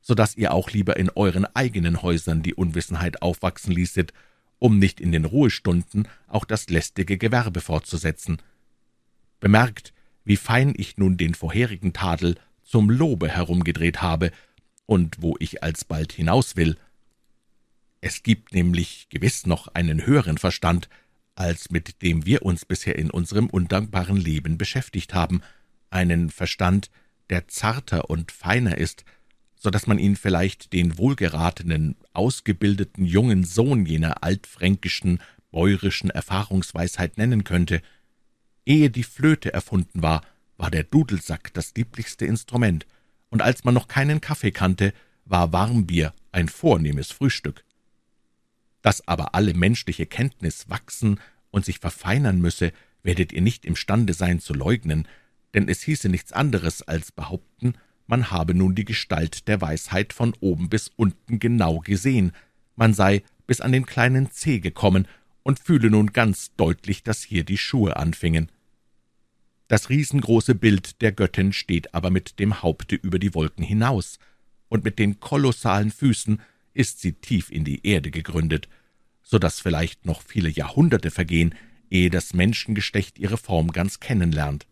so 0.00 0.14
dass 0.14 0.36
ihr 0.36 0.52
auch 0.52 0.70
lieber 0.70 0.96
in 0.96 1.10
euren 1.10 1.46
eigenen 1.54 2.02
Häusern 2.02 2.42
die 2.42 2.54
Unwissenheit 2.54 3.22
aufwachsen 3.22 3.72
ließet, 3.72 4.12
um 4.58 4.78
nicht 4.78 5.00
in 5.00 5.12
den 5.12 5.24
Ruhestunden 5.24 6.08
auch 6.28 6.44
das 6.44 6.68
lästige 6.68 7.18
Gewerbe 7.18 7.60
fortzusetzen. 7.60 8.38
Bemerkt, 9.40 9.92
wie 10.24 10.36
fein 10.36 10.74
ich 10.76 10.98
nun 10.98 11.16
den 11.16 11.34
vorherigen 11.34 11.92
Tadel 11.92 12.36
zum 12.62 12.90
Lobe 12.90 13.28
herumgedreht 13.28 14.02
habe 14.02 14.30
und 14.86 15.20
wo 15.20 15.36
ich 15.40 15.62
alsbald 15.62 16.12
hinaus 16.12 16.56
will. 16.56 16.76
Es 18.00 18.22
gibt 18.22 18.52
nämlich 18.52 19.08
gewiss 19.10 19.46
noch 19.46 19.68
einen 19.68 20.06
höheren 20.06 20.38
Verstand, 20.38 20.88
als 21.42 21.70
mit 21.70 22.02
dem 22.02 22.24
wir 22.24 22.42
uns 22.42 22.64
bisher 22.64 22.96
in 22.96 23.10
unserem 23.10 23.48
undankbaren 23.50 24.16
Leben 24.16 24.58
beschäftigt 24.58 25.12
haben, 25.12 25.42
einen 25.90 26.30
Verstand, 26.30 26.88
der 27.30 27.48
zarter 27.48 28.08
und 28.08 28.30
feiner 28.30 28.78
ist, 28.78 29.04
so 29.56 29.68
dass 29.68 29.88
man 29.88 29.98
ihn 29.98 30.14
vielleicht 30.14 30.72
den 30.72 30.98
wohlgeratenen, 30.98 31.96
ausgebildeten 32.12 33.04
jungen 33.04 33.42
Sohn 33.42 33.86
jener 33.86 34.22
altfränkischen, 34.22 35.18
bäuerischen 35.50 36.10
Erfahrungsweisheit 36.10 37.18
nennen 37.18 37.42
könnte. 37.42 37.82
Ehe 38.64 38.90
die 38.90 39.02
Flöte 39.02 39.52
erfunden 39.52 40.00
war, 40.00 40.22
war 40.56 40.70
der 40.70 40.84
Dudelsack 40.84 41.52
das 41.54 41.74
lieblichste 41.74 42.24
Instrument, 42.24 42.86
und 43.30 43.42
als 43.42 43.64
man 43.64 43.74
noch 43.74 43.88
keinen 43.88 44.20
Kaffee 44.20 44.52
kannte, 44.52 44.92
war 45.24 45.52
Warmbier 45.52 46.12
ein 46.30 46.48
vornehmes 46.48 47.10
Frühstück 47.10 47.64
dass 48.82 49.06
aber 49.08 49.34
alle 49.34 49.54
menschliche 49.54 50.06
Kenntnis 50.06 50.68
wachsen 50.68 51.18
und 51.52 51.64
sich 51.64 51.78
verfeinern 51.78 52.40
müsse, 52.40 52.72
werdet 53.04 53.32
ihr 53.32 53.42
nicht 53.42 53.64
imstande 53.64 54.14
sein 54.14 54.40
zu 54.40 54.54
leugnen, 54.54 55.06
denn 55.54 55.68
es 55.68 55.82
hieße 55.82 56.08
nichts 56.08 56.32
anderes 56.32 56.82
als 56.82 57.12
behaupten, 57.12 57.74
man 58.08 58.32
habe 58.32 58.54
nun 58.54 58.74
die 58.74 58.84
Gestalt 58.84 59.46
der 59.46 59.60
Weisheit 59.60 60.12
von 60.12 60.34
oben 60.40 60.68
bis 60.68 60.90
unten 60.96 61.38
genau 61.38 61.78
gesehen, 61.78 62.32
man 62.74 62.94
sei 62.94 63.22
bis 63.46 63.60
an 63.60 63.70
den 63.70 63.86
kleinen 63.86 64.30
Zeh 64.30 64.58
gekommen 64.58 65.06
und 65.42 65.60
fühle 65.60 65.90
nun 65.90 66.12
ganz 66.12 66.54
deutlich, 66.56 67.02
dass 67.02 67.22
hier 67.22 67.44
die 67.44 67.58
Schuhe 67.58 67.96
anfingen. 67.96 68.50
Das 69.68 69.88
riesengroße 69.88 70.54
Bild 70.54 71.00
der 71.00 71.12
Göttin 71.12 71.52
steht 71.52 71.94
aber 71.94 72.10
mit 72.10 72.38
dem 72.38 72.62
Haupte 72.62 72.96
über 72.96 73.18
die 73.18 73.34
Wolken 73.34 73.64
hinaus, 73.64 74.18
und 74.68 74.84
mit 74.84 74.98
den 74.98 75.20
kolossalen 75.20 75.90
Füßen 75.90 76.40
ist 76.72 77.00
sie 77.00 77.12
tief 77.12 77.50
in 77.50 77.64
die 77.64 77.86
Erde 77.86 78.10
gegründet, 78.10 78.68
so 79.32 79.38
dass 79.38 79.60
vielleicht 79.60 80.04
noch 80.04 80.20
viele 80.20 80.50
Jahrhunderte 80.50 81.10
vergehen, 81.10 81.54
ehe 81.88 82.10
das 82.10 82.34
Menschengestecht 82.34 83.18
ihre 83.18 83.38
Form 83.38 83.72
ganz 83.72 83.98
kennenlernt. 83.98 84.66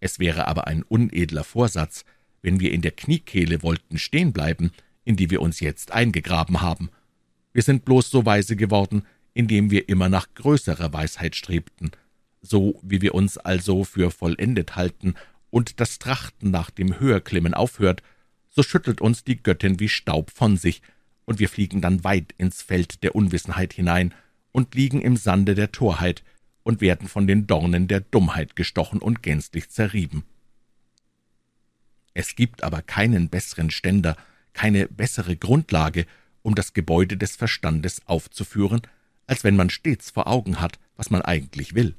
Es 0.00 0.18
wäre 0.18 0.48
aber 0.48 0.66
ein 0.66 0.82
unedler 0.82 1.44
Vorsatz, 1.44 2.04
wenn 2.42 2.58
wir 2.58 2.72
in 2.72 2.82
der 2.82 2.90
Kniekehle 2.90 3.62
wollten 3.62 3.98
stehen 3.98 4.32
bleiben, 4.32 4.72
in 5.04 5.14
die 5.14 5.30
wir 5.30 5.40
uns 5.40 5.60
jetzt 5.60 5.92
eingegraben 5.92 6.60
haben. 6.60 6.90
Wir 7.52 7.62
sind 7.62 7.84
bloß 7.84 8.10
so 8.10 8.26
weise 8.26 8.56
geworden, 8.56 9.06
indem 9.32 9.70
wir 9.70 9.88
immer 9.88 10.08
nach 10.08 10.26
größerer 10.34 10.92
Weisheit 10.92 11.36
strebten. 11.36 11.92
So 12.40 12.80
wie 12.82 13.00
wir 13.00 13.14
uns 13.14 13.38
also 13.38 13.84
für 13.84 14.10
vollendet 14.10 14.74
halten 14.74 15.14
und 15.50 15.78
das 15.78 16.00
Trachten 16.00 16.50
nach 16.50 16.70
dem 16.70 16.98
Höherklimmen 16.98 17.54
aufhört, 17.54 18.02
so 18.50 18.64
schüttelt 18.64 19.00
uns 19.00 19.22
die 19.22 19.40
Göttin 19.40 19.78
wie 19.78 19.88
Staub 19.88 20.32
von 20.32 20.56
sich, 20.56 20.82
und 21.32 21.38
wir 21.38 21.48
fliegen 21.48 21.80
dann 21.80 22.04
weit 22.04 22.34
ins 22.36 22.60
Feld 22.60 23.02
der 23.02 23.14
Unwissenheit 23.14 23.72
hinein 23.72 24.12
und 24.50 24.74
liegen 24.74 25.00
im 25.00 25.16
Sande 25.16 25.54
der 25.54 25.72
Torheit 25.72 26.22
und 26.62 26.82
werden 26.82 27.08
von 27.08 27.26
den 27.26 27.46
Dornen 27.46 27.88
der 27.88 28.00
Dummheit 28.00 28.54
gestochen 28.54 29.00
und 29.00 29.22
gänzlich 29.22 29.70
zerrieben. 29.70 30.24
Es 32.12 32.36
gibt 32.36 32.62
aber 32.62 32.82
keinen 32.82 33.30
besseren 33.30 33.70
Ständer, 33.70 34.18
keine 34.52 34.88
bessere 34.88 35.34
Grundlage, 35.34 36.04
um 36.42 36.54
das 36.54 36.74
Gebäude 36.74 37.16
des 37.16 37.34
Verstandes 37.34 38.02
aufzuführen, 38.04 38.82
als 39.26 39.42
wenn 39.42 39.56
man 39.56 39.70
stets 39.70 40.10
vor 40.10 40.26
Augen 40.26 40.60
hat, 40.60 40.78
was 40.96 41.08
man 41.08 41.22
eigentlich 41.22 41.74
will. 41.74 41.94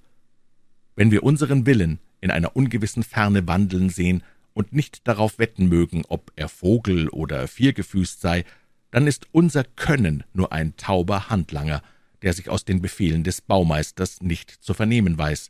Wenn 0.95 1.09
wir 1.09 1.23
unseren 1.23 1.65
Willen 1.65 1.97
in 2.21 2.29
einer 2.29 2.55
ungewissen 2.55 3.01
Ferne 3.01 3.47
wandeln 3.47 3.89
sehen 3.89 4.21
und 4.53 4.73
nicht 4.73 5.07
darauf 5.07 5.39
wetten 5.39 5.69
mögen, 5.69 6.03
ob 6.07 6.31
er 6.35 6.49
Vogel 6.49 7.09
oder 7.09 7.47
viergefüßt 7.47 8.21
sei, 8.21 8.45
dann 8.93 9.07
ist 9.07 9.25
unser 9.31 9.63
Können 9.63 10.23
nur 10.33 10.51
ein 10.51 10.77
tauber 10.77 11.31
Handlanger, 11.31 11.81
der 12.21 12.31
sich 12.31 12.47
aus 12.47 12.63
den 12.63 12.79
Befehlen 12.79 13.23
des 13.23 13.41
Baumeisters 13.41 14.21
nicht 14.21 14.51
zu 14.51 14.75
vernehmen 14.75 15.17
weiß. 15.17 15.49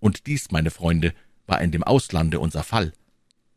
Und 0.00 0.26
dies, 0.26 0.50
meine 0.50 0.70
Freunde, 0.70 1.14
war 1.46 1.60
in 1.60 1.70
dem 1.70 1.84
Auslande 1.84 2.40
unser 2.40 2.64
Fall. 2.64 2.92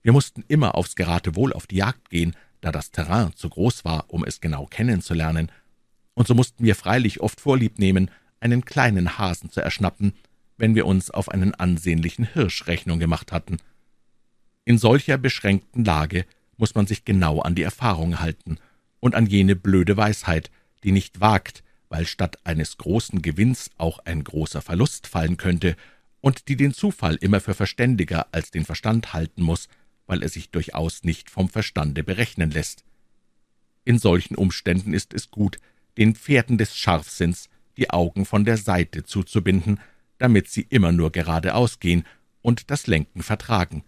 Wir 0.03 0.13
mussten 0.13 0.45
immer 0.47 0.75
aufs 0.75 0.95
Geratewohl 0.95 1.53
auf 1.53 1.65
die 1.65 1.77
Jagd 1.77 2.11
gehen, 2.11 2.35
da 2.61 2.71
das 2.71 2.91
Terrain 2.91 3.35
zu 3.35 3.49
groß 3.49 3.83
war, 3.83 4.05
um 4.09 4.23
es 4.23 4.41
genau 4.41 4.67
kennenzulernen, 4.67 5.51
und 6.13 6.27
so 6.27 6.35
mussten 6.35 6.63
wir 6.63 6.75
freilich 6.75 7.19
oft 7.19 7.41
Vorlieb 7.41 7.79
nehmen, 7.79 8.11
einen 8.41 8.63
kleinen 8.63 9.17
Hasen 9.17 9.49
zu 9.49 9.59
erschnappen, 9.59 10.13
wenn 10.57 10.75
wir 10.75 10.85
uns 10.85 11.09
auf 11.09 11.29
einen 11.29 11.55
ansehnlichen 11.55 12.25
Hirsch 12.25 12.67
Rechnung 12.67 12.99
gemacht 12.99 13.31
hatten. 13.31 13.57
In 14.65 14.77
solcher 14.77 15.17
beschränkten 15.17 15.83
Lage 15.83 16.25
muss 16.57 16.75
man 16.75 16.85
sich 16.85 17.05
genau 17.05 17.39
an 17.39 17.55
die 17.55 17.63
Erfahrung 17.63 18.19
halten 18.19 18.59
und 18.99 19.15
an 19.15 19.25
jene 19.25 19.55
blöde 19.55 19.97
Weisheit, 19.97 20.51
die 20.83 20.91
nicht 20.91 21.19
wagt, 21.19 21.63
weil 21.89 22.05
statt 22.05 22.37
eines 22.43 22.77
großen 22.77 23.21
Gewinns 23.21 23.71
auch 23.77 23.99
ein 24.05 24.23
großer 24.23 24.61
Verlust 24.61 25.07
fallen 25.07 25.37
könnte, 25.37 25.75
und 26.21 26.47
die 26.49 26.57
den 26.57 26.73
Zufall 26.73 27.15
immer 27.15 27.39
für 27.39 27.53
verständiger 27.53 28.27
als 28.31 28.51
den 28.51 28.65
Verstand 28.65 29.13
halten 29.13 29.41
muss, 29.41 29.69
weil 30.05 30.21
er 30.21 30.29
sich 30.29 30.49
durchaus 30.49 31.03
nicht 31.03 31.29
vom 31.29 31.49
Verstande 31.49 32.03
berechnen 32.03 32.51
lässt. 32.51 32.83
In 33.85 33.99
solchen 33.99 34.35
Umständen 34.35 34.93
ist 34.93 35.13
es 35.13 35.31
gut, 35.31 35.59
den 35.97 36.15
Pferden 36.15 36.57
des 36.57 36.75
Scharfsinns 36.75 37.49
die 37.77 37.89
Augen 37.89 38.25
von 38.25 38.43
der 38.43 38.57
Seite 38.57 39.03
zuzubinden, 39.03 39.79
damit 40.17 40.49
sie 40.49 40.65
immer 40.69 40.91
nur 40.91 41.11
geradeaus 41.11 41.79
gehen 41.79 42.03
und 42.41 42.69
das 42.69 42.87
Lenken 42.87 43.23
vertragen. 43.23 43.83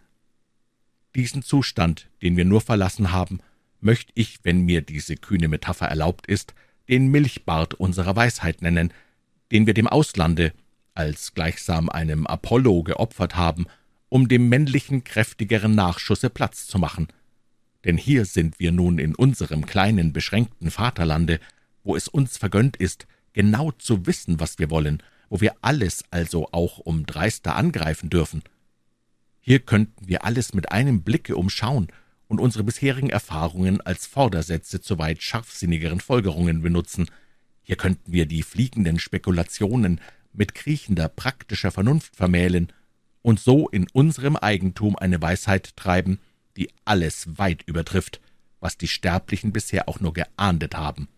Diesen 1.16 1.44
Zustand, 1.44 2.10
den 2.22 2.38
wir 2.38 2.46
nur 2.46 2.62
verlassen 2.62 3.12
haben, 3.12 3.42
möchte 3.82 4.12
ich, 4.16 4.40
wenn 4.44 4.62
mir 4.62 4.82
diese 4.82 5.16
kühne 5.16 5.48
Metapher 5.48 5.88
erlaubt 5.88 6.28
ist, 6.28 6.54
den 6.88 7.08
Milchbart 7.08 7.74
unserer 7.74 8.16
Weisheit 8.16 8.62
nennen, 8.62 8.94
den 9.52 9.66
wir 9.66 9.74
dem 9.74 9.88
Auslande 9.88 10.54
als 10.94 11.34
gleichsam 11.34 11.90
einem 11.90 12.28
Apollo 12.28 12.84
geopfert 12.84 13.36
haben, 13.36 13.66
um 14.10 14.28
dem 14.28 14.50
männlichen, 14.50 15.04
kräftigeren 15.04 15.74
Nachschusse 15.74 16.30
Platz 16.30 16.68
zu 16.68 16.80
machen. 16.80 17.08
Denn 17.86 17.98
hier 17.98 18.26
sind 18.26 18.60
wir 18.60 18.72
nun 18.72 19.00
in 19.00 19.16
unserem 19.16 19.66
kleinen, 19.66 20.14
beschränkten 20.14 20.70
Vaterlande, 20.70 21.40
wo 21.84 21.96
es 21.96 22.08
uns 22.08 22.38
vergönnt 22.38 22.78
ist, 22.78 23.08
genau 23.34 23.72
zu 23.72 24.06
wissen, 24.06 24.40
was 24.40 24.60
wir 24.60 24.70
wollen, 24.70 25.02
wo 25.30 25.42
wir 25.42 25.56
alles 25.62 26.04
also 26.12 26.50
auch 26.52 26.78
um 26.80 27.06
dreister 27.06 27.56
angreifen 27.56 28.10
dürfen. 28.10 28.44
Hier 29.40 29.60
könnten 29.60 30.08
wir 30.08 30.26
alles 30.26 30.54
mit 30.54 30.72
einem 30.72 31.02
Blicke 31.02 31.36
umschauen 31.36 31.88
und 32.32 32.40
unsere 32.40 32.64
bisherigen 32.64 33.10
Erfahrungen 33.10 33.82
als 33.82 34.08
Vordersätze 34.08 34.80
zu 34.80 34.98
weit 34.98 35.22
scharfsinnigeren 35.22 36.00
Folgerungen 36.00 36.62
benutzen. 36.62 37.12
Hier 37.62 37.76
könnten 37.76 38.14
wir 38.14 38.26
die 38.26 38.42
fliegenden 38.42 39.00
Spekulationen 39.00 40.00
mit 40.32 40.56
kriechender, 40.56 41.10
praktischer 41.10 41.72
Vernunft 41.72 42.16
vermählen 42.16 42.72
und 43.22 43.42
so 43.42 43.68
in 43.68 43.86
unserem 43.92 44.38
Eigentum 44.38 44.96
eine 44.96 45.22
Weisheit 45.22 45.76
treiben, 45.76 46.20
die 46.56 46.70
alles 46.86 47.38
weit 47.38 47.64
übertrifft, 47.64 48.22
was 48.62 48.78
die 48.78 48.88
Sterblichen 48.88 49.52
bisher 49.52 49.90
auch 49.90 50.00
nur 50.00 50.14
geahndet 50.14 50.78
haben. 50.78 51.10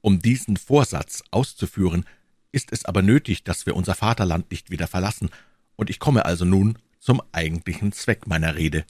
Um 0.00 0.20
diesen 0.20 0.56
Vorsatz 0.56 1.22
auszuführen, 1.30 2.06
ist 2.52 2.72
es 2.72 2.86
aber 2.86 3.02
nötig, 3.02 3.44
dass 3.44 3.66
wir 3.66 3.76
unser 3.76 3.94
Vaterland 3.94 4.50
nicht 4.50 4.70
wieder 4.70 4.88
verlassen, 4.88 5.28
und 5.76 5.90
ich 5.90 5.98
komme 5.98 6.24
also 6.24 6.46
nun 6.46 6.78
zum 7.00 7.20
eigentlichen 7.32 7.92
Zweck 7.92 8.26
meiner 8.26 8.56
Rede. 8.56 8.86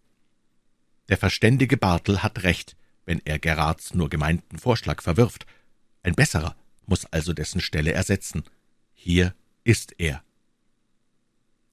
Der 1.12 1.18
verständige 1.18 1.76
Bartel 1.76 2.22
hat 2.22 2.42
recht, 2.42 2.74
wenn 3.04 3.20
er 3.26 3.38
Gerards 3.38 3.92
nur 3.92 4.08
gemeinten 4.08 4.58
Vorschlag 4.58 5.02
verwirft. 5.02 5.44
Ein 6.02 6.14
besserer 6.14 6.56
muss 6.86 7.04
also 7.04 7.34
dessen 7.34 7.60
Stelle 7.60 7.92
ersetzen. 7.92 8.44
Hier 8.94 9.34
ist 9.62 9.94
er. 9.98 10.22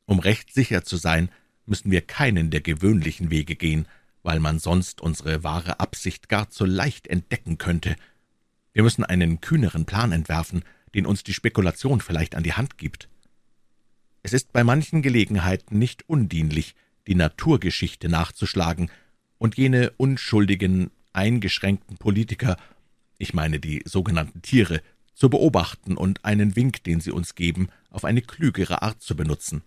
Um 0.04 0.19
recht 0.19 0.54
sicher 0.54 0.84
zu 0.84 0.97
sein, 0.97 1.30
müssen 1.65 1.89
wir 1.89 2.02
keinen 2.02 2.49
der 2.52 2.60
gewöhnlichen 2.60 3.32
Wege 3.32 3.56
gehen, 3.56 3.88
weil 4.23 4.41
man 4.41 4.60
sonst 4.60 4.99
unsere 4.99 5.41
wahre 5.41 5.80
Absicht 5.80 6.28
gar 6.28 6.49
zu 6.49 6.65
leicht 6.65 7.08
entdecken 7.08 7.58
könnte. 7.58 7.95
Wir 8.73 8.84
müssen 8.84 9.06
einen 9.06 9.39
kühneren 9.39 9.86
Plan 9.86 10.12
entwerfen, 10.12 10.65
den 10.93 11.06
uns 11.06 11.23
die 11.23 11.34
Spekulation 11.34 12.02
vielleicht 12.02 12.36
an 12.36 12.43
die 12.43 12.56
Hand 12.56 12.78
gibt. 12.78 13.08
Es 14.21 14.34
ist 14.34 14.52
bei 14.52 14.65
manchen 14.65 15.02
Gelegenheiten 15.02 15.80
nicht 15.80 16.10
undienlich, 16.10 16.75
die 17.08 17.15
Naturgeschichte 17.15 18.10
nachzuschlagen 18.10 18.91
und 19.39 19.58
jene 19.58 19.91
unschuldigen, 19.97 20.91
eingeschränkten 21.13 21.97
Politiker, 21.97 22.58
ich 23.17 23.34
meine 23.34 23.60
die 23.60 23.82
sogenannten 23.86 24.43
Tiere, 24.43 24.82
zu 25.15 25.30
beobachten 25.30 25.97
und 25.97 26.23
einen 26.23 26.56
Wink, 26.56 26.84
den 26.84 27.02
sie 27.02 27.12
uns 27.12 27.36
geben, 27.36 27.69
auf 27.89 28.06
eine 28.06 28.21
klügere 28.21 28.84
Art 28.84 29.02
zu 29.02 29.15
benutzen. 29.15 29.63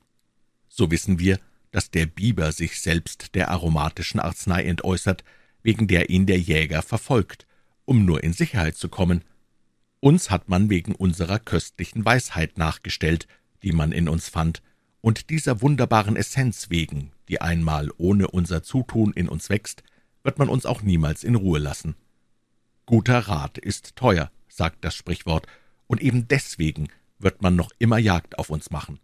So 0.68 0.90
wissen 0.90 1.18
wir, 1.18 1.38
dass 1.72 1.90
der 1.90 2.06
Biber 2.06 2.52
sich 2.52 2.80
selbst 2.80 3.35
der 3.35 3.50
aromatischen 3.50 4.20
Arznei 4.20 4.64
entäußert, 4.64 5.24
wegen 5.62 5.88
der 5.88 6.11
ihn 6.11 6.26
der 6.26 6.38
Jäger 6.38 6.82
verfolgt, 6.82 7.46
um 7.85 8.04
nur 8.04 8.22
in 8.22 8.32
Sicherheit 8.32 8.76
zu 8.76 8.88
kommen. 8.88 9.24
Uns 10.00 10.30
hat 10.30 10.48
man 10.48 10.70
wegen 10.70 10.94
unserer 10.94 11.38
köstlichen 11.38 12.04
Weisheit 12.04 12.56
nachgestellt, 12.56 13.26
die 13.62 13.72
man 13.72 13.92
in 13.92 14.08
uns 14.08 14.28
fand, 14.28 14.62
und 15.00 15.30
dieser 15.30 15.61
wunderbaren 15.61 16.16
Essenz 16.16 16.70
wegen, 16.70 17.11
die 17.33 17.40
einmal 17.40 17.90
ohne 17.97 18.29
unser 18.29 18.62
Zutun 18.62 19.14
in 19.14 19.27
uns 19.27 19.49
wächst, 19.49 19.83
wird 20.23 20.38
man 20.38 20.51
uns 20.51 20.66
auch 20.66 20.83
niemals 20.83 21.25
in 21.25 21.35
Ruhe 21.35 21.59
lassen. 21.59 21.95
Guter 22.85 23.21
Rat 23.21 23.57
ist 23.57 23.97
teuer, 23.97 24.31
sagt 24.49 24.85
das 24.85 24.95
Sprichwort, 24.95 25.47
und 25.87 26.03
eben 26.03 26.29
deswegen 26.29 26.88
wird 27.18 27.40
man 27.40 27.57
noch 27.57 27.71
immer 27.79 27.97
Jagd 27.97 28.38
auf 28.38 28.51
uns 28.51 28.71
machen. 28.71 29.01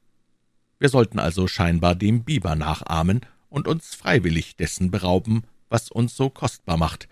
Wir 0.79 0.91
sollten 0.91 1.19
also 1.19 1.49
scheinbar 1.49 1.95
dem 1.95 2.23
Biber 2.23 2.55
nachahmen 2.55 3.23
und 3.49 3.67
uns 3.67 3.95
freiwillig 3.95 4.57
dessen 4.57 4.91
berauben, 4.91 5.45
was 5.71 5.91
uns 5.91 6.15
so 6.15 6.29
kostbar 6.29 6.77
macht. 6.77 7.09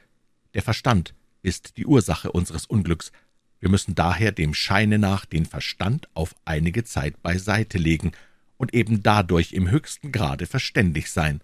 Der 0.52 0.62
Verstand 0.62 1.14
ist 1.40 1.78
die 1.78 1.86
Ursache 1.86 2.30
unseres 2.30 2.66
Unglücks. 2.66 3.10
Wir 3.58 3.70
müssen 3.70 3.94
daher 3.94 4.32
dem 4.32 4.52
Scheine 4.52 4.98
nach 4.98 5.24
den 5.24 5.46
Verstand 5.46 6.08
auf 6.12 6.34
einige 6.44 6.84
Zeit 6.84 7.22
beiseite 7.22 7.78
legen 7.78 8.12
und 8.56 8.74
eben 8.74 9.02
dadurch 9.02 9.52
im 9.52 9.70
höchsten 9.70 10.12
Grade 10.12 10.46
verständig 10.46 11.10
sein. 11.10 11.40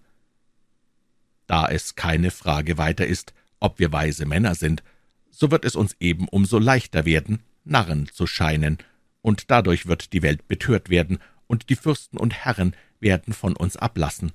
Da 1.47 1.67
es 1.67 1.95
keine 1.95 2.31
Frage 2.31 2.77
weiter 2.77 3.05
ist, 3.05 3.33
ob 3.59 3.79
wir 3.79 3.91
weise 3.91 4.25
Männer 4.25 4.55
sind, 4.55 4.83
so 5.29 5.51
wird 5.51 5.65
es 5.65 5.75
uns 5.75 5.95
eben 5.99 6.27
umso 6.27 6.59
leichter 6.59 7.05
werden, 7.05 7.39
Narren 7.63 8.07
zu 8.07 8.27
scheinen, 8.27 8.77
und 9.21 9.49
dadurch 9.51 9.85
wird 9.85 10.13
die 10.13 10.21
Welt 10.21 10.47
betört 10.47 10.89
werden, 10.89 11.19
und 11.47 11.69
die 11.69 11.75
Fürsten 11.75 12.17
und 12.17 12.33
Herren 12.33 12.75
werden 12.99 13.33
von 13.33 13.55
uns 13.55 13.77
ablassen. 13.77 14.31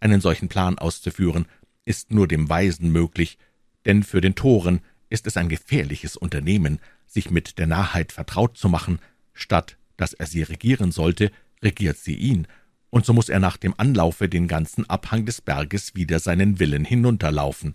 Einen 0.00 0.20
solchen 0.20 0.48
Plan 0.48 0.78
auszuführen, 0.78 1.46
ist 1.84 2.10
nur 2.12 2.28
dem 2.28 2.48
Weisen 2.48 2.90
möglich, 2.90 3.38
denn 3.84 4.02
für 4.02 4.20
den 4.20 4.34
Toren 4.34 4.80
ist 5.10 5.26
es 5.26 5.36
ein 5.36 5.48
gefährliches 5.48 6.16
Unternehmen, 6.16 6.80
sich 7.06 7.30
mit 7.30 7.58
der 7.58 7.66
Narrheit 7.66 8.12
vertraut 8.12 8.56
zu 8.56 8.68
machen, 8.68 8.98
statt 9.32 9.76
dass 9.96 10.12
er 10.12 10.26
sie 10.26 10.42
regieren 10.42 10.90
sollte, 10.90 11.30
regiert 11.64 11.98
sie 11.98 12.14
ihn, 12.14 12.46
und 12.90 13.04
so 13.04 13.12
muss 13.12 13.28
er 13.28 13.40
nach 13.40 13.56
dem 13.56 13.74
Anlaufe 13.76 14.28
den 14.28 14.46
ganzen 14.46 14.88
Abhang 14.88 15.26
des 15.26 15.40
Berges 15.40 15.96
wieder 15.96 16.20
seinen 16.20 16.60
Willen 16.60 16.84
hinunterlaufen. 16.84 17.74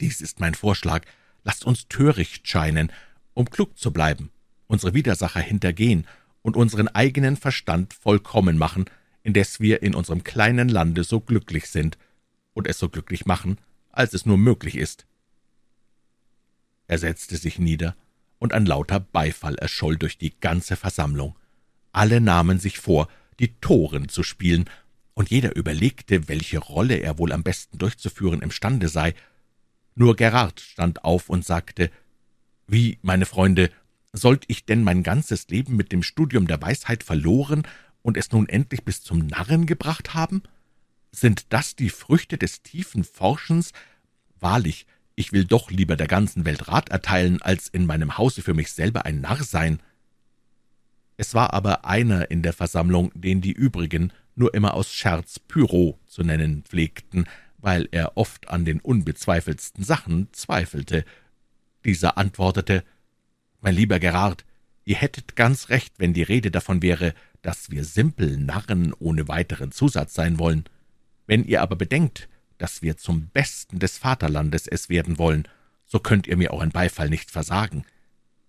Dies 0.00 0.20
ist 0.20 0.40
mein 0.40 0.54
Vorschlag, 0.54 1.04
lasst 1.44 1.64
uns 1.64 1.86
töricht 1.86 2.48
scheinen, 2.48 2.90
um 3.32 3.48
klug 3.48 3.78
zu 3.78 3.92
bleiben, 3.92 4.30
unsere 4.66 4.94
Widersacher 4.94 5.40
hintergehen 5.40 6.06
und 6.42 6.56
unseren 6.56 6.88
eigenen 6.88 7.36
Verstand 7.36 7.94
vollkommen 7.94 8.58
machen, 8.58 8.86
indes 9.22 9.60
wir 9.60 9.82
in 9.82 9.94
unserem 9.94 10.24
kleinen 10.24 10.68
Lande 10.68 11.04
so 11.04 11.20
glücklich 11.20 11.68
sind 11.68 11.96
und 12.54 12.66
es 12.66 12.78
so 12.78 12.88
glücklich 12.88 13.24
machen, 13.24 13.58
als 13.92 14.14
es 14.14 14.26
nur 14.26 14.36
möglich 14.36 14.76
ist.« 14.76 15.06
Er 16.88 16.98
setzte 16.98 17.36
sich 17.36 17.58
nieder, 17.58 17.94
und 18.38 18.52
ein 18.52 18.66
lauter 18.66 19.00
Beifall 19.00 19.54
erscholl 19.54 19.96
durch 19.96 20.18
die 20.18 20.38
ganze 20.38 20.76
Versammlung. 20.76 21.36
Alle 21.94 22.20
nahmen 22.20 22.58
sich 22.58 22.80
vor, 22.80 23.08
die 23.38 23.54
Toren 23.60 24.08
zu 24.08 24.22
spielen, 24.24 24.68
und 25.14 25.30
jeder 25.30 25.54
überlegte, 25.54 26.28
welche 26.28 26.58
Rolle 26.58 26.96
er 26.96 27.18
wohl 27.18 27.30
am 27.30 27.44
besten 27.44 27.78
durchzuführen 27.78 28.42
imstande 28.42 28.88
sei. 28.88 29.14
Nur 29.94 30.16
Gerard 30.16 30.58
stand 30.58 31.04
auf 31.04 31.28
und 31.28 31.44
sagte, 31.44 31.92
»Wie, 32.66 32.98
meine 33.02 33.26
Freunde, 33.26 33.70
sollt 34.12 34.44
ich 34.48 34.64
denn 34.64 34.82
mein 34.82 35.04
ganzes 35.04 35.46
Leben 35.48 35.76
mit 35.76 35.92
dem 35.92 36.02
Studium 36.02 36.48
der 36.48 36.60
Weisheit 36.60 37.04
verloren 37.04 37.62
und 38.02 38.16
es 38.16 38.32
nun 38.32 38.48
endlich 38.48 38.82
bis 38.82 39.02
zum 39.02 39.28
Narren 39.28 39.66
gebracht 39.66 40.14
haben? 40.14 40.42
Sind 41.12 41.52
das 41.52 41.76
die 41.76 41.90
Früchte 41.90 42.38
des 42.38 42.62
tiefen 42.62 43.04
Forschens? 43.04 43.70
Wahrlich, 44.40 44.86
ich 45.14 45.30
will 45.30 45.44
doch 45.44 45.70
lieber 45.70 45.94
der 45.94 46.08
ganzen 46.08 46.44
Welt 46.44 46.66
Rat 46.66 46.88
erteilen, 46.88 47.40
als 47.40 47.68
in 47.68 47.86
meinem 47.86 48.18
Hause 48.18 48.42
für 48.42 48.54
mich 48.54 48.72
selber 48.72 49.04
ein 49.04 49.20
Narr 49.20 49.44
sein.« 49.44 49.80
Es 51.16 51.34
war 51.34 51.52
aber 51.52 51.84
einer 51.84 52.30
in 52.30 52.42
der 52.42 52.52
Versammlung, 52.52 53.12
den 53.14 53.40
die 53.40 53.52
übrigen 53.52 54.12
nur 54.34 54.52
immer 54.54 54.74
aus 54.74 54.92
Scherz 54.92 55.38
Pyro 55.38 55.98
zu 56.06 56.22
nennen 56.22 56.64
pflegten, 56.64 57.26
weil 57.58 57.88
er 57.92 58.16
oft 58.16 58.48
an 58.48 58.64
den 58.64 58.80
unbezweifeltsten 58.80 59.84
Sachen 59.84 60.28
zweifelte. 60.32 61.04
Dieser 61.84 62.18
antwortete, 62.18 62.84
»Mein 63.60 63.74
lieber 63.74 63.98
Gerard, 64.00 64.44
ihr 64.84 64.96
hättet 64.96 65.36
ganz 65.36 65.68
recht, 65.70 65.94
wenn 65.98 66.12
die 66.12 66.22
Rede 66.22 66.50
davon 66.50 66.82
wäre, 66.82 67.14
dass 67.42 67.70
wir 67.70 67.84
simpel 67.84 68.36
Narren 68.36 68.92
ohne 68.98 69.28
weiteren 69.28 69.70
Zusatz 69.70 70.14
sein 70.14 70.38
wollen. 70.38 70.64
Wenn 71.26 71.44
ihr 71.44 71.62
aber 71.62 71.76
bedenkt, 71.76 72.28
dass 72.58 72.82
wir 72.82 72.96
zum 72.96 73.28
Besten 73.28 73.78
des 73.78 73.98
Vaterlandes 73.98 74.66
es 74.66 74.88
werden 74.88 75.18
wollen, 75.18 75.48
so 75.86 76.00
könnt 76.00 76.26
ihr 76.26 76.36
mir 76.36 76.52
euren 76.52 76.70
Beifall 76.70 77.08
nicht 77.08 77.30
versagen. 77.30 77.84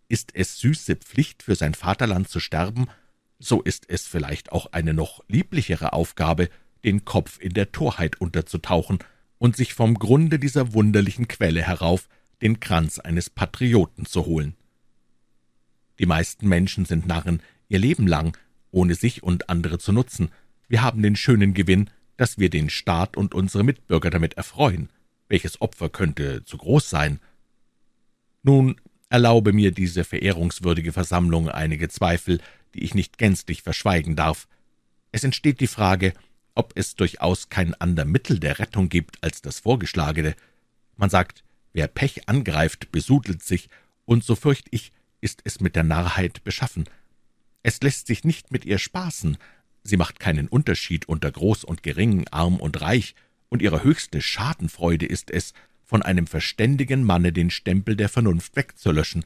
Ist 0.08 0.32
es 0.36 0.58
süße 0.60 0.98
Pflicht, 0.98 1.44
für 1.44 1.56
sein 1.56 1.74
Vaterland 1.74 2.30
zu 2.30 2.40
sterben, 2.40 2.88
so 3.40 3.62
ist 3.62 3.86
es 3.90 4.08
vielleicht 4.08 4.52
auch 4.52 4.72
eine 4.72 4.94
noch 4.94 5.24
lieblichere 5.28 5.94
Aufgabe, 5.94 6.50
den 6.84 7.06
Kopf 7.06 7.40
in 7.40 7.54
der 7.54 7.72
Torheit 7.72 8.22
unterzutauchen 8.22 9.00
und 9.38 9.56
sich 9.56 9.74
vom 9.74 9.96
Grunde 9.96 10.40
dieser 10.40 10.74
wunderlichen 10.74 11.28
Quelle 11.28 11.62
herauf 11.62 12.08
den 12.42 12.60
Kranz 12.60 13.00
eines 13.00 13.30
Patrioten 13.30 14.06
zu 14.06 14.26
holen. 14.26 14.56
Die 16.00 16.06
meisten 16.06 16.48
Menschen 16.48 16.86
sind 16.86 17.08
Narren 17.08 17.42
ihr 17.68 17.80
Leben 17.80 18.08
lang, 18.08 18.38
ohne 18.72 18.96
sich 18.96 19.24
und 19.24 19.50
andere 19.50 19.80
zu 19.80 19.92
nutzen. 19.92 20.30
Wir 20.68 20.82
haben 20.82 21.02
den 21.02 21.16
schönen 21.16 21.54
Gewinn, 21.54 21.90
dass 22.18 22.38
wir 22.38 22.50
den 22.50 22.70
Staat 22.70 23.18
und 23.18 23.34
unsere 23.34 23.64
Mitbürger 23.64 24.10
damit 24.10 24.36
erfreuen. 24.36 24.90
Welches 25.28 25.62
Opfer 25.62 25.90
könnte 25.90 26.44
zu 26.44 26.58
groß 26.58 26.90
sein? 26.90 27.20
Nun 28.44 28.76
erlaube 29.10 29.54
mir 29.54 29.72
diese 29.72 30.04
verehrungswürdige 30.04 30.92
Versammlung 30.92 31.50
einige 31.50 31.90
Zweifel, 31.90 32.40
die 32.74 32.84
ich 32.84 32.96
nicht 32.96 33.18
gänzlich 33.18 33.62
verschweigen 33.62 34.16
darf. 34.16 34.48
Es 35.12 35.24
entsteht 35.24 35.60
die 35.60 35.68
Frage, 35.68 36.14
ob 36.56 36.74
es 36.76 36.96
durchaus 36.96 37.50
kein 37.50 37.74
ander 37.76 38.06
Mittel 38.06 38.40
der 38.40 38.60
Rettung 38.60 38.90
gibt 38.90 39.24
als 39.24 39.42
das 39.42 39.60
vorgeschlagene. 39.60 40.36
Man 40.98 41.10
sagt, 41.10 41.44
wer 41.74 41.88
Pech 41.88 42.28
angreift, 42.28 42.92
besudelt 42.92 43.44
sich, 43.44 43.70
und 44.06 44.24
so 44.24 44.36
fürcht 44.36 44.68
ich, 44.72 44.92
ist 45.22 45.42
es 45.44 45.60
mit 45.60 45.76
der 45.76 45.84
Narrheit 45.84 46.44
beschaffen. 46.44 46.86
Es 47.64 47.82
lässt 47.82 48.08
sich 48.08 48.24
nicht 48.24 48.52
mit 48.52 48.66
ihr 48.66 48.78
spaßen, 48.78 49.38
sie 49.84 49.98
macht 49.98 50.20
keinen 50.20 50.48
Unterschied 50.48 51.08
unter 51.08 51.32
groß 51.32 51.64
und 51.64 51.84
gering, 51.84 52.28
arm 52.30 52.58
und 52.58 52.82
reich, 52.82 53.16
und 53.50 53.62
ihre 53.62 53.84
höchste 53.84 54.22
Schadenfreude 54.22 55.06
ist 55.06 55.32
es, 55.32 55.54
von 55.86 56.02
einem 56.02 56.28
verständigen 56.28 57.04
Manne 57.04 57.32
den 57.32 57.50
Stempel 57.50 57.96
der 57.96 58.10
Vernunft 58.10 58.56
wegzulöschen. 58.56 59.24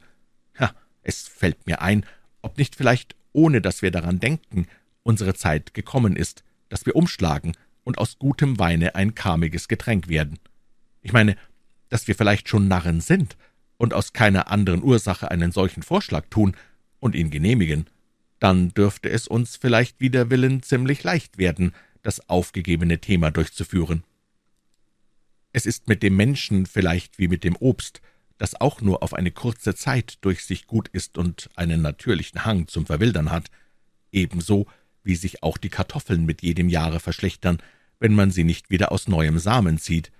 Ha, 0.58 0.72
es 1.02 1.26
fällt 1.26 1.66
mir 1.66 1.80
ein, 1.80 2.04
ob 2.42 2.58
nicht 2.58 2.76
vielleicht 2.76 3.16
ohne 3.32 3.60
dass 3.60 3.82
wir 3.82 3.90
daran 3.90 4.20
denken, 4.20 4.66
unsere 5.02 5.34
Zeit 5.34 5.74
gekommen 5.74 6.16
ist, 6.16 6.44
dass 6.68 6.86
wir 6.86 6.96
umschlagen 6.96 7.56
und 7.84 7.98
aus 7.98 8.18
gutem 8.18 8.58
Weine 8.58 8.94
ein 8.94 9.14
karmiges 9.14 9.68
Getränk 9.68 10.08
werden. 10.08 10.38
Ich 11.02 11.12
meine, 11.12 11.36
dass 11.88 12.08
wir 12.08 12.14
vielleicht 12.14 12.48
schon 12.48 12.68
Narren 12.68 13.00
sind 13.00 13.36
und 13.76 13.94
aus 13.94 14.12
keiner 14.12 14.50
anderen 14.50 14.82
Ursache 14.82 15.30
einen 15.30 15.52
solchen 15.52 15.82
Vorschlag 15.82 16.26
tun 16.28 16.56
und 16.98 17.14
ihn 17.14 17.30
genehmigen, 17.30 17.86
dann 18.38 18.70
dürfte 18.70 19.08
es 19.08 19.26
uns 19.26 19.56
vielleicht 19.56 20.00
wider 20.00 20.30
Willen 20.30 20.62
ziemlich 20.62 21.02
leicht 21.02 21.38
werden, 21.38 21.72
das 22.02 22.28
aufgegebene 22.28 22.98
Thema 23.00 23.30
durchzuführen. 23.30 24.04
Es 25.52 25.66
ist 25.66 25.88
mit 25.88 26.02
dem 26.02 26.16
Menschen 26.16 26.66
vielleicht 26.66 27.18
wie 27.18 27.28
mit 27.28 27.44
dem 27.44 27.56
Obst, 27.56 28.00
das 28.38 28.60
auch 28.60 28.80
nur 28.80 29.02
auf 29.02 29.14
eine 29.14 29.30
kurze 29.30 29.74
Zeit 29.74 30.18
durch 30.22 30.44
sich 30.44 30.66
gut 30.66 30.88
ist 30.88 31.18
und 31.18 31.50
einen 31.56 31.82
natürlichen 31.82 32.44
Hang 32.44 32.68
zum 32.68 32.86
Verwildern 32.86 33.30
hat, 33.30 33.50
ebenso 34.12 34.66
wie 35.02 35.16
sich 35.16 35.42
auch 35.42 35.58
die 35.58 35.68
Kartoffeln 35.68 36.24
mit 36.24 36.42
jedem 36.42 36.68
Jahre 36.68 37.00
verschlechtern, 37.00 37.58
wenn 37.98 38.14
man 38.14 38.30
sie 38.30 38.44
nicht 38.44 38.70
wieder 38.70 38.92
aus 38.92 39.08
neuem 39.08 39.38
Samen 39.38 39.78
zieht. 39.78 40.10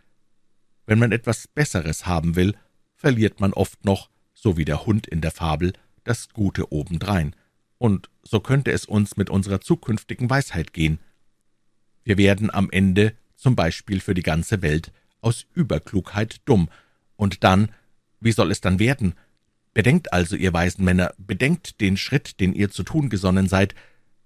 Wenn 0.87 0.99
man 0.99 1.13
etwas 1.13 1.49
Besseres 1.49 2.07
haben 2.07 2.37
will, 2.37 2.55
verliert 2.95 3.41
man 3.41 3.53
oft 3.53 3.85
noch, 3.85 4.11
so 4.35 4.57
wie 4.57 4.65
der 4.65 4.85
Hund 4.85 5.07
in 5.07 5.21
der 5.21 5.31
Fabel, 5.31 5.73
das 6.05 6.31
Gute 6.31 6.73
obendrein. 6.73 7.35
Und 7.79 8.11
so 8.23 8.41
könnte 8.41 8.73
es 8.73 8.85
uns 8.85 9.17
mit 9.17 9.31
unserer 9.31 9.61
zukünftigen 9.61 10.29
Weisheit 10.29 10.73
gehen. 10.73 10.99
Wir 12.05 12.19
werden 12.19 12.53
am 12.53 12.71
Ende, 12.71 13.15
zum 13.37 13.57
Beispiel 13.57 14.01
für 14.01 14.15
die 14.15 14.23
ganze 14.23 14.61
Welt, 14.61 14.93
aus 15.21 15.47
Überklugheit 15.55 16.41
dumm, 16.45 16.69
und 17.17 17.45
dann 17.45 17.71
wie 18.21 18.33
soll 18.33 18.51
es 18.51 18.61
dann 18.61 18.79
werden? 18.79 19.15
Bedenkt 19.73 20.13
also, 20.13 20.37
ihr 20.37 20.53
weisen 20.53 20.85
Männer, 20.85 21.15
bedenkt 21.19 21.81
den 21.81 21.97
Schritt, 21.97 22.39
den 22.41 22.53
ihr 22.53 22.71
zu 22.71 22.83
tun 22.83 23.09
gesonnen 23.09 23.49
seid. 23.49 23.75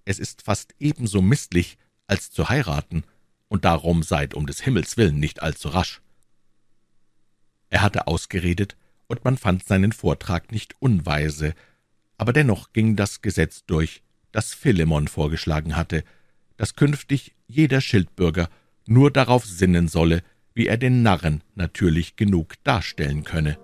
Es 0.05 0.19
ist 0.19 0.43
fast 0.43 0.75
ebenso 0.79 1.23
misslich, 1.23 1.79
als 2.07 2.31
zu 2.31 2.49
heiraten, 2.49 3.05
und 3.49 3.65
darum 3.65 4.03
seid 4.03 4.35
um 4.35 4.47
des 4.47 4.61
Himmels 4.61 4.97
willen 4.97 5.21
nicht 5.21 5.43
allzu 5.43 5.69
rasch. 5.69 6.03
Er 7.71 7.83
hatte 7.83 8.07
ausgeredet, 8.07 8.77
und 9.07 9.25
man 9.25 9.37
fand 9.37 9.65
seinen 9.65 9.93
Vortrag 9.93 10.51
nicht 10.51 10.75
unweise, 10.81 11.55
aber 12.17 12.33
dennoch 12.33 12.73
ging 12.73 12.97
das 12.97 13.23
Gesetz 13.23 13.65
durch, 13.67 14.03
das 14.33 14.55
Philemon 14.55 15.09
vorgeschlagen 15.09 15.77
hatte, 15.77 16.05
dass 16.57 16.75
künftig 16.75 17.35
jeder 17.47 17.81
Schildbürger 17.81 18.49
nur 18.87 19.11
darauf 19.11 19.45
sinnen 19.45 19.89
solle, 19.89 20.23
wie 20.55 20.67
er 20.69 20.77
den 20.77 21.03
Narren 21.03 21.43
natürlich 21.55 22.17
genug 22.17 22.55
darstellen 22.65 23.25
könne. 23.25 23.59